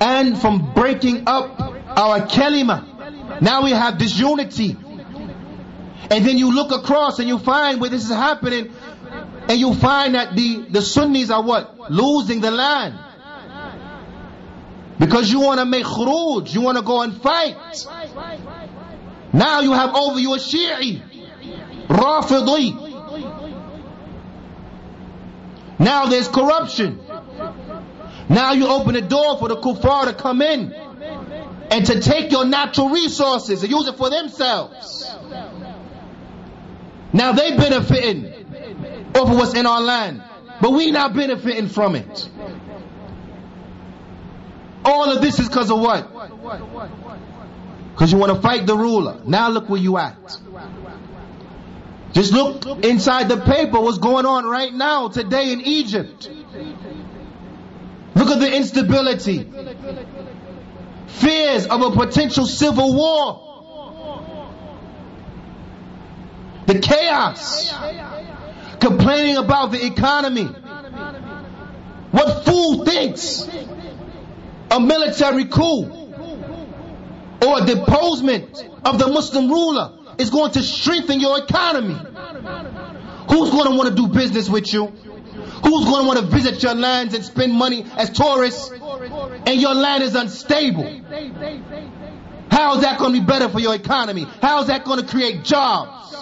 and 0.01 0.41
from 0.41 0.75
breaking 0.75 1.25
up 1.27 1.61
our 1.61 2.27
kalima. 2.27 3.41
Now 3.41 3.63
we 3.63 3.71
have 3.71 3.99
disunity. 3.99 4.77
And 6.11 6.27
then 6.27 6.37
you 6.37 6.53
look 6.53 6.73
across 6.73 7.21
and 7.21 7.29
you 7.29 7.39
find 7.39 7.81
where 7.81 7.89
this 7.89 8.05
is 8.05 8.11
happening, 8.11 8.73
and 9.49 9.59
you 9.59 9.75
find 9.75 10.15
that 10.15 10.35
the, 10.35 10.67
the 10.69 10.83
Sunnis 10.83 11.31
are 11.31 11.43
what? 11.43 11.91
Losing 11.91 12.41
the 12.41 12.51
land. 12.51 12.99
Because 15.03 15.33
you 15.33 15.41
want 15.41 15.59
to 15.59 15.65
make 15.67 15.85
khuruj, 15.85 16.55
you 16.55 16.61
want 16.61 16.79
to 16.79 16.85
go 16.85 17.03
and 17.03 17.21
fight. 17.21 17.57
Now 19.33 19.59
you 19.59 19.73
have 19.73 19.97
over 19.97 20.21
you 20.21 20.35
a 20.35 20.39
Shi'i, 20.39 21.03
Rafidi. 21.89 22.71
Now 25.81 26.07
there's 26.07 26.29
corruption. 26.29 27.01
Now 28.29 28.53
you 28.53 28.69
open 28.69 28.95
the 28.95 29.01
door 29.01 29.39
for 29.39 29.49
the 29.49 29.57
kuffar 29.57 30.05
to 30.05 30.15
come 30.15 30.41
in 30.41 30.73
and 30.73 31.85
to 31.87 32.01
take 32.01 32.31
your 32.31 32.45
natural 32.45 32.91
resources 32.91 33.65
and 33.65 33.73
use 33.73 33.89
it 33.89 33.97
for 33.97 34.09
themselves. 34.09 35.11
Now 37.13 37.33
they 37.33 37.57
benefiting 37.57 38.27
of 39.17 39.31
what's 39.31 39.55
in 39.55 39.67
our 39.67 39.81
land, 39.81 40.23
but 40.61 40.71
we 40.71 40.93
not 40.93 41.13
benefiting 41.13 41.67
from 41.67 41.97
it. 41.97 42.29
All 45.03 45.11
of 45.11 45.21
this 45.21 45.41
is 45.41 45.49
because 45.49 45.69
of 45.69 45.81
what? 45.81 46.13
Because 47.93 48.13
you 48.13 48.19
want 48.19 48.33
to 48.37 48.41
fight 48.41 48.67
the 48.67 48.77
ruler. 48.77 49.21
Now 49.27 49.49
look 49.49 49.69
where 49.69 49.81
you 49.81 49.99
at. 49.99 50.17
Just 52.13 52.33
look 52.33 52.85
inside 52.85 53.29
the 53.29 53.39
paper 53.39 53.81
what's 53.81 53.99
going 53.99 54.27
on 54.27 54.45
right 54.45 54.73
now 54.73 55.09
today 55.09 55.51
in 55.53 55.61
Egypt. 55.63 56.31
Look 58.15 58.29
at 58.29 58.39
the 58.39 58.55
instability. 58.55 59.51
Fears 61.09 61.67
of 61.67 61.83
a 61.83 61.91
potential 61.91 62.47
civil 62.47 62.95
war. 62.95 63.49
The 66.67 66.79
chaos. 66.79 67.75
Complaining 68.79 69.39
about 69.39 69.73
the 69.73 69.85
economy. 69.85 70.45
What 72.13 72.45
fool 72.45 72.85
thinks 72.85 73.49
a 74.73 74.81
military 74.81 75.45
coup 75.45 75.85
or 77.47 77.63
a 77.63 77.67
deposement 77.67 78.65
of 78.85 78.99
the 78.99 79.07
Muslim 79.07 79.49
ruler 79.49 79.99
is 80.19 80.31
going 80.31 80.51
to 80.53 80.63
strengthen 80.63 81.21
your 81.21 81.39
economy? 81.39 81.95
Who's 83.29 83.51
going 83.51 83.71
to 83.71 83.77
want 83.77 83.89
to 83.89 83.95
do 83.95 84.09
business 84.09 84.49
with 84.49 84.73
you? 84.73 84.87
Who's 84.87 85.85
going 85.85 86.03
to 86.03 86.09
want 86.09 86.19
to 86.21 86.27
visit 86.27 86.63
your 86.63 86.75
lands 86.75 87.15
and 87.15 87.25
spend 87.25 87.53
money 87.53 87.85
as 87.97 88.11
tourists 88.11 88.71
and 88.71 89.61
your 89.61 89.75
land 89.75 90.03
is 90.03 90.15
unstable? 90.15 90.85
How 92.51 92.77
is 92.77 92.83
that 92.83 92.99
going 92.99 93.15
to 93.15 93.21
be 93.21 93.27
better 93.27 93.49
for 93.49 93.61
your 93.61 93.75
economy? 93.75 94.27
How 94.41 94.61
is 94.63 94.69
that 94.69 94.85
going 94.85 95.01
to 95.01 95.07
create 95.07 95.45
jobs? 95.45 96.15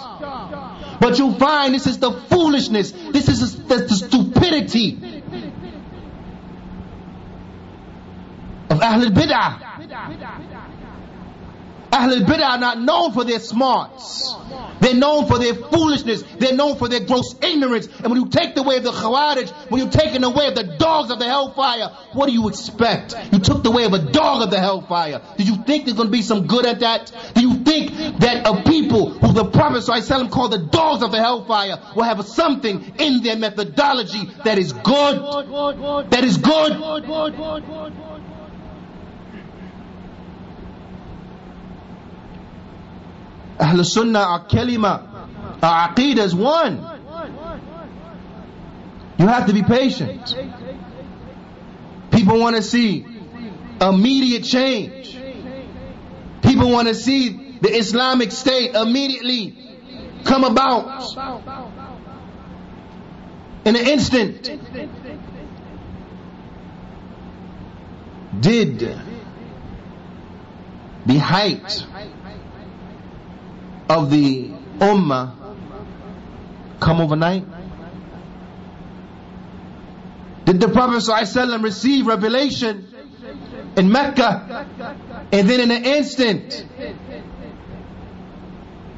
But 0.99 1.17
you 1.17 1.33
find 1.35 1.73
this 1.73 1.87
is 1.87 1.99
the 1.99 2.11
foolishness. 2.11 2.91
This 2.91 3.27
is 3.27 3.55
the, 3.65 3.77
the 3.77 3.95
stupidity 3.95 5.20
Ahl 8.81 9.03
al-Bid'ah. 9.03 9.61
Ahl 11.93 12.13
al-Bid'ah 12.13 12.49
are 12.49 12.57
not 12.57 12.81
known 12.81 13.11
for 13.11 13.23
their 13.23 13.39
smarts. 13.39 14.35
They're 14.81 14.95
known 14.95 15.27
for 15.27 15.37
their 15.37 15.53
foolishness. 15.53 16.23
They're 16.39 16.55
known 16.55 16.75
for 16.77 16.87
their 16.87 17.01
gross 17.01 17.35
ignorance. 17.43 17.85
And 17.85 18.07
when 18.07 18.19
you 18.19 18.29
take 18.29 18.55
the 18.55 18.63
way 18.63 18.77
of 18.77 18.83
the 18.83 18.91
Khawarij, 18.91 19.51
when 19.69 19.79
you're 19.81 19.91
taking 19.91 20.21
the 20.21 20.29
way 20.31 20.47
of 20.47 20.55
the 20.55 20.75
dogs 20.77 21.11
of 21.11 21.19
the 21.19 21.25
hellfire, 21.25 21.89
what 22.13 22.25
do 22.25 22.33
you 22.33 22.49
expect? 22.49 23.13
You 23.31 23.37
took 23.37 23.61
the 23.61 23.69
way 23.69 23.83
of 23.83 23.93
a 23.93 24.11
dog 24.11 24.41
of 24.41 24.49
the 24.49 24.59
hellfire. 24.59 25.21
Did 25.37 25.47
you 25.47 25.57
think 25.63 25.85
there's 25.85 25.97
going 25.97 26.07
to 26.07 26.11
be 26.11 26.23
some 26.23 26.47
good 26.47 26.65
at 26.65 26.79
that? 26.79 27.11
Do 27.35 27.41
you 27.41 27.57
think 27.63 27.91
that 28.21 28.47
a 28.47 28.63
people 28.63 29.11
who 29.11 29.33
the 29.33 29.45
Prophet 29.45 29.83
ﷺ 29.83 30.31
called 30.31 30.53
the 30.53 30.65
dogs 30.65 31.03
of 31.03 31.11
the 31.11 31.19
hellfire 31.19 31.77
will 31.95 32.03
have 32.03 32.25
something 32.25 32.95
in 32.97 33.21
their 33.21 33.35
methodology 33.35 34.31
that 34.43 34.57
is 34.57 34.73
good? 34.73 35.21
That 36.09 36.23
is 36.23 36.37
good? 36.37 36.71
Ahl 43.61 43.83
Sunnah, 43.83 44.19
our 44.19 44.45
kalima, 44.47 45.61
our 45.61 45.89
aqidah 45.89 46.17
is 46.17 46.33
one. 46.33 46.87
You 49.19 49.27
have 49.27 49.45
to 49.45 49.53
be 49.53 49.61
patient. 49.61 50.35
People 52.11 52.39
want 52.39 52.55
to 52.55 52.63
see 52.63 53.05
immediate 53.79 54.43
change. 54.43 55.15
People 56.41 56.71
want 56.71 56.87
to 56.87 56.95
see 56.95 57.57
the 57.61 57.69
Islamic 57.69 58.31
State 58.31 58.73
immediately 58.73 59.55
come 60.25 60.43
about 60.43 61.03
in 63.65 63.75
an 63.75 63.87
instant. 63.87 64.49
Did 68.39 68.79
the 71.05 71.17
height 71.17 71.85
of 73.97 74.09
the 74.09 74.49
Ummah 74.79 75.35
come 76.79 77.01
overnight? 77.01 77.45
Did 80.45 80.59
the 80.59 80.69
Prophet 80.69 80.97
ﷺ 80.97 81.63
receive 81.63 82.07
revelation 82.07 82.87
in 83.77 83.91
Mecca 83.91 84.65
and 85.31 85.49
then 85.49 85.59
in 85.59 85.71
an 85.71 85.85
instant 85.85 86.65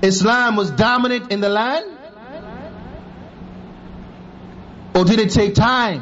Islam 0.02 0.56
was 0.56 0.72
dominant 0.72 1.32
in 1.32 1.42
the 1.42 1.50
land? 1.50 1.86
Or 4.96 5.06
did 5.06 5.20
it 5.20 5.32
take 5.32 5.56
time? 5.56 6.02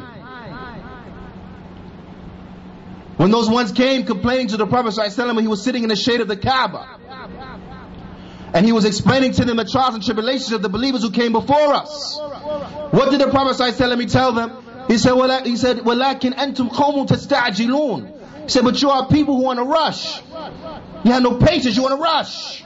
When 3.18 3.32
those 3.32 3.50
ones 3.50 3.72
came 3.72 4.06
complaining 4.06 4.48
to 4.50 4.58
the 4.58 4.68
Prophet 4.68 4.94
ﷺ 4.94 5.42
he 5.42 5.48
was 5.48 5.64
sitting 5.64 5.84
in 5.84 5.90
the 5.90 5.96
shade 5.96 6.22
of 6.22 6.28
the 6.28 6.38
Kaaba 6.38 7.01
and 8.55 8.65
he 8.65 8.73
was 8.73 8.85
explaining 8.85 9.33
to 9.33 9.45
them 9.45 9.57
the 9.57 9.65
trials 9.65 9.95
and 9.95 10.05
tribulations 10.05 10.53
of 10.53 10.63
the 10.63 10.69
believers 10.69 11.03
who 11.03 11.11
came 11.11 11.33
before 11.33 11.75
us. 11.75 12.19
What 12.91 13.11
did 13.11 13.21
the 13.21 13.29
Prophet 13.29 13.61
ﷺ 13.61 14.11
tell 14.11 14.33
them? 14.33 14.65
He 14.89 14.99
said, 14.99 15.13
well, 15.13 15.43
he 15.45 15.57
said, 15.57 15.79
وَلَكِنْ 15.79 16.35
أَنْتُمْ 16.35 16.71
قَوْمٌ 16.71 17.07
تَسْتَعْجِلُونَ 17.09 18.43
He 18.45 18.49
said, 18.49 18.65
but 18.65 18.81
you 18.81 18.91
are 18.91 19.09
people 19.09 19.37
who 19.37 19.43
want 19.43 19.59
to 19.59 19.65
rush. 19.65 20.21
You 21.05 21.13
have 21.13 21.23
no 21.23 21.39
patience, 21.39 21.77
you 21.77 21.83
want 21.83 21.97
to 21.97 22.03
rush. 22.03 22.63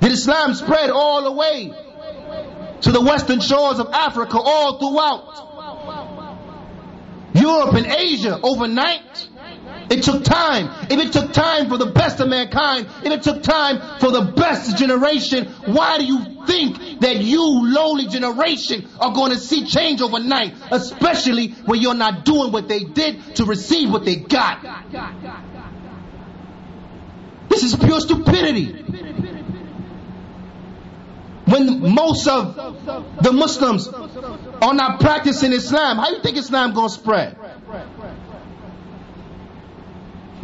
Did 0.00 0.12
Islam 0.12 0.54
spread 0.54 0.90
all 0.90 1.24
the 1.24 1.32
way 1.32 1.72
to 2.82 2.92
the 2.92 3.00
western 3.00 3.40
shores 3.40 3.78
of 3.78 3.88
Africa, 3.92 4.38
all 4.38 4.78
throughout 4.78 5.48
Europe 7.34 7.74
and 7.74 7.86
Asia 7.86 8.38
overnight? 8.42 9.28
It 9.89 10.03
took 10.03 10.23
time. 10.23 10.69
If 10.89 10.99
it 10.99 11.13
took 11.13 11.31
time 11.31 11.69
for 11.69 11.77
the 11.77 11.85
best 11.87 12.19
of 12.19 12.27
mankind, 12.29 12.87
if 13.03 13.11
it 13.11 13.23
took 13.23 13.43
time 13.43 13.99
for 13.99 14.11
the 14.11 14.21
best 14.35 14.77
generation, 14.77 15.45
why 15.65 15.97
do 15.99 16.05
you 16.05 16.45
think 16.45 17.01
that 17.01 17.17
you, 17.17 17.41
lowly 17.71 18.07
generation, 18.07 18.87
are 18.99 19.13
going 19.13 19.31
to 19.31 19.37
see 19.37 19.65
change 19.65 20.01
overnight? 20.01 20.55
Especially 20.71 21.49
when 21.65 21.81
you're 21.81 21.93
not 21.93 22.25
doing 22.25 22.51
what 22.51 22.67
they 22.67 22.79
did 22.79 23.35
to 23.35 23.45
receive 23.45 23.91
what 23.91 24.05
they 24.05 24.15
got. 24.15 24.63
This 27.49 27.63
is 27.63 27.75
pure 27.75 27.99
stupidity. 27.99 28.83
When 31.45 31.93
most 31.93 32.27
of 32.27 32.55
the 33.21 33.31
Muslims 33.31 33.87
are 33.87 34.73
not 34.73 34.99
practicing 34.99 35.53
Islam, 35.53 35.97
how 35.97 36.09
do 36.09 36.15
you 36.15 36.21
think 36.23 36.37
Islam 36.37 36.73
gonna 36.73 36.89
spread? 36.89 37.37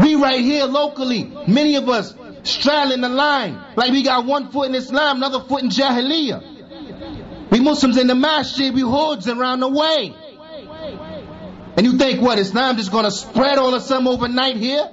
We 0.01 0.15
right 0.15 0.39
here 0.39 0.65
locally, 0.65 1.31
many 1.47 1.75
of 1.75 1.87
us 1.87 2.15
straddling 2.43 3.01
the 3.01 3.09
line, 3.09 3.61
like 3.75 3.91
we 3.91 4.03
got 4.03 4.25
one 4.25 4.49
foot 4.51 4.69
in 4.69 4.75
Islam, 4.75 5.17
another 5.17 5.41
foot 5.41 5.63
in 5.63 5.69
Jahiliyyah. 5.69 7.49
We 7.51 7.59
Muslims 7.59 7.97
in 7.97 8.07
the 8.07 8.15
masjid, 8.15 8.73
we 8.73 8.81
hoods 8.81 9.27
around 9.27 9.59
the 9.59 9.67
way. 9.67 10.15
And 11.77 11.85
you 11.85 11.97
think 11.97 12.21
what, 12.21 12.39
Islam 12.39 12.77
just 12.77 12.91
gonna 12.91 13.11
spread 13.11 13.57
all 13.57 13.73
of 13.73 13.81
a 13.81 13.85
sudden 13.85 14.07
overnight 14.07 14.57
here? 14.57 14.89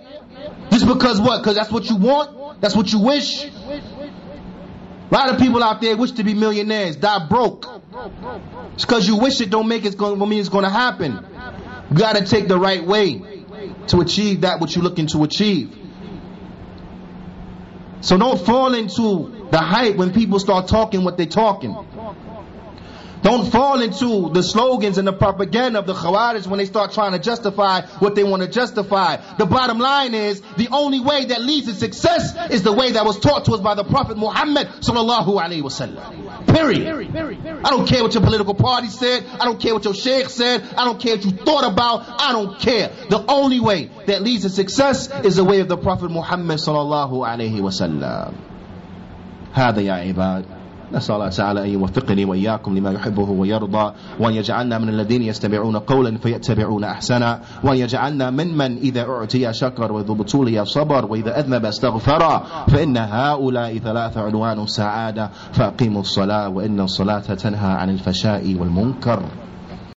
Just 0.70 0.86
because 0.86 1.20
what? 1.20 1.38
Because 1.38 1.56
that's 1.56 1.72
what 1.72 1.88
you 1.88 1.96
want? 1.96 2.60
That's 2.60 2.76
what 2.76 2.92
you 2.92 3.00
wish? 3.00 3.44
A 3.44 3.50
lot 5.10 5.30
of 5.30 5.38
people 5.38 5.62
out 5.62 5.80
there 5.80 5.96
wish 5.96 6.12
to 6.12 6.24
be 6.24 6.34
millionaires, 6.34 6.96
die 6.96 7.26
broke. 7.28 7.66
It's 8.74 8.84
because 8.84 9.08
you 9.08 9.16
wish 9.16 9.40
it 9.40 9.48
don't 9.48 9.68
make 9.68 9.84
it 9.84 9.96
gonna 9.96 10.26
mean 10.26 10.40
it's 10.40 10.50
gonna 10.50 10.70
happen. 10.70 11.24
You 11.90 11.96
gotta 11.96 12.24
take 12.24 12.48
the 12.48 12.58
right 12.58 12.84
way 12.84 13.22
to 13.88 14.00
achieve 14.00 14.42
that 14.42 14.60
which 14.60 14.74
you're 14.76 14.84
looking 14.84 15.06
to 15.08 15.24
achieve. 15.24 15.74
So 18.00 18.16
don't 18.16 18.40
fall 18.40 18.74
into 18.74 19.48
the 19.50 19.58
hype 19.58 19.96
when 19.96 20.12
people 20.12 20.38
start 20.38 20.68
talking 20.68 21.04
what 21.04 21.16
they're 21.16 21.26
talking. 21.26 21.76
Don't 23.23 23.49
fall 23.49 23.81
into 23.81 24.29
the 24.33 24.43
slogans 24.43 24.97
and 24.97 25.07
the 25.07 25.13
propaganda 25.13 25.79
of 25.79 25.85
the 25.85 25.93
Khawarij 25.93 26.45
when 26.45 26.57
they 26.57 26.65
start 26.65 26.91
trying 26.91 27.13
to 27.13 27.19
justify 27.19 27.81
what 27.99 28.15
they 28.15 28.23
want 28.25 28.43
to 28.43 28.49
justify. 28.49 29.15
The 29.37 29.45
bottom 29.45 29.79
line 29.79 30.13
is, 30.13 30.41
the 30.57 30.67
only 30.69 30.99
way 30.99 31.23
that 31.25 31.41
leads 31.41 31.67
to 31.67 31.73
success 31.73 32.35
is 32.51 32.63
the 32.63 32.73
way 32.73 32.91
that 32.91 33.05
was 33.05 33.17
taught 33.19 33.45
to 33.45 33.53
us 33.53 33.61
by 33.61 33.75
the 33.75 33.85
Prophet 33.85 34.17
Muhammad 34.17 34.67
sallallahu 34.81 35.41
alaihi 35.41 35.61
wasallam. 35.61 36.53
Period. 36.53 37.15
I 37.65 37.69
don't 37.69 37.87
care 37.87 38.03
what 38.03 38.13
your 38.13 38.23
political 38.23 38.55
party 38.55 38.87
said. 38.89 39.25
I 39.39 39.45
don't 39.45 39.59
care 39.59 39.73
what 39.73 39.85
your 39.85 39.93
sheikh 39.93 40.27
said. 40.27 40.61
I 40.77 40.83
don't 40.83 40.99
care 40.99 41.15
what 41.15 41.23
you 41.23 41.31
thought 41.31 41.71
about. 41.71 42.03
I 42.19 42.33
don't 42.33 42.59
care. 42.59 42.91
The 43.09 43.23
only 43.25 43.61
way 43.61 43.89
that 44.05 44.21
leads 44.21 44.43
to 44.43 44.49
success 44.49 45.09
is 45.23 45.37
the 45.37 45.45
way 45.45 45.61
of 45.61 45.69
the 45.69 45.77
Prophet 45.77 46.11
Muhammad 46.11 46.59
sallallahu 46.59 47.25
alaihi 47.25 47.61
wasallam. 47.61 48.33
هذا 49.53 49.81
يا 49.81 49.93
عباد 49.93 50.56
نسأل 50.92 51.14
الله 51.14 51.28
تعالى 51.28 51.64
أن 51.64 51.68
يوفقني 51.68 52.24
وإياكم 52.24 52.78
لما 52.78 52.92
يحبه 52.92 53.30
ويرضى 53.30 53.92
وأن 54.20 54.34
يجعلنا 54.34 54.78
من 54.78 54.88
الذين 54.88 55.22
يستمعون 55.22 55.76
قولا 55.76 56.18
فيتبعون 56.18 56.84
أحسنا 56.84 57.40
وأن 57.64 57.76
يجعلنا 57.76 58.30
ممن 58.30 58.76
إذا 58.76 59.02
أعطي 59.02 59.52
شكر 59.52 59.92
وإذا 59.92 60.12
ابتلي 60.12 60.64
صبر 60.64 61.06
وإذا 61.06 61.40
أذنب 61.40 61.64
استغفر 61.64 62.42
فإن 62.68 62.96
هؤلاء 62.96 63.78
ثلاث 63.78 64.18
عنوان 64.18 64.66
سعادة 64.66 65.30
فأقيموا 65.52 66.00
الصلاة 66.00 66.48
وإن 66.48 66.80
الصلاة 66.80 67.18
تنهى 67.18 67.72
عن 67.72 67.90
الفشاء 67.90 68.56
والمنكر. 68.60 69.22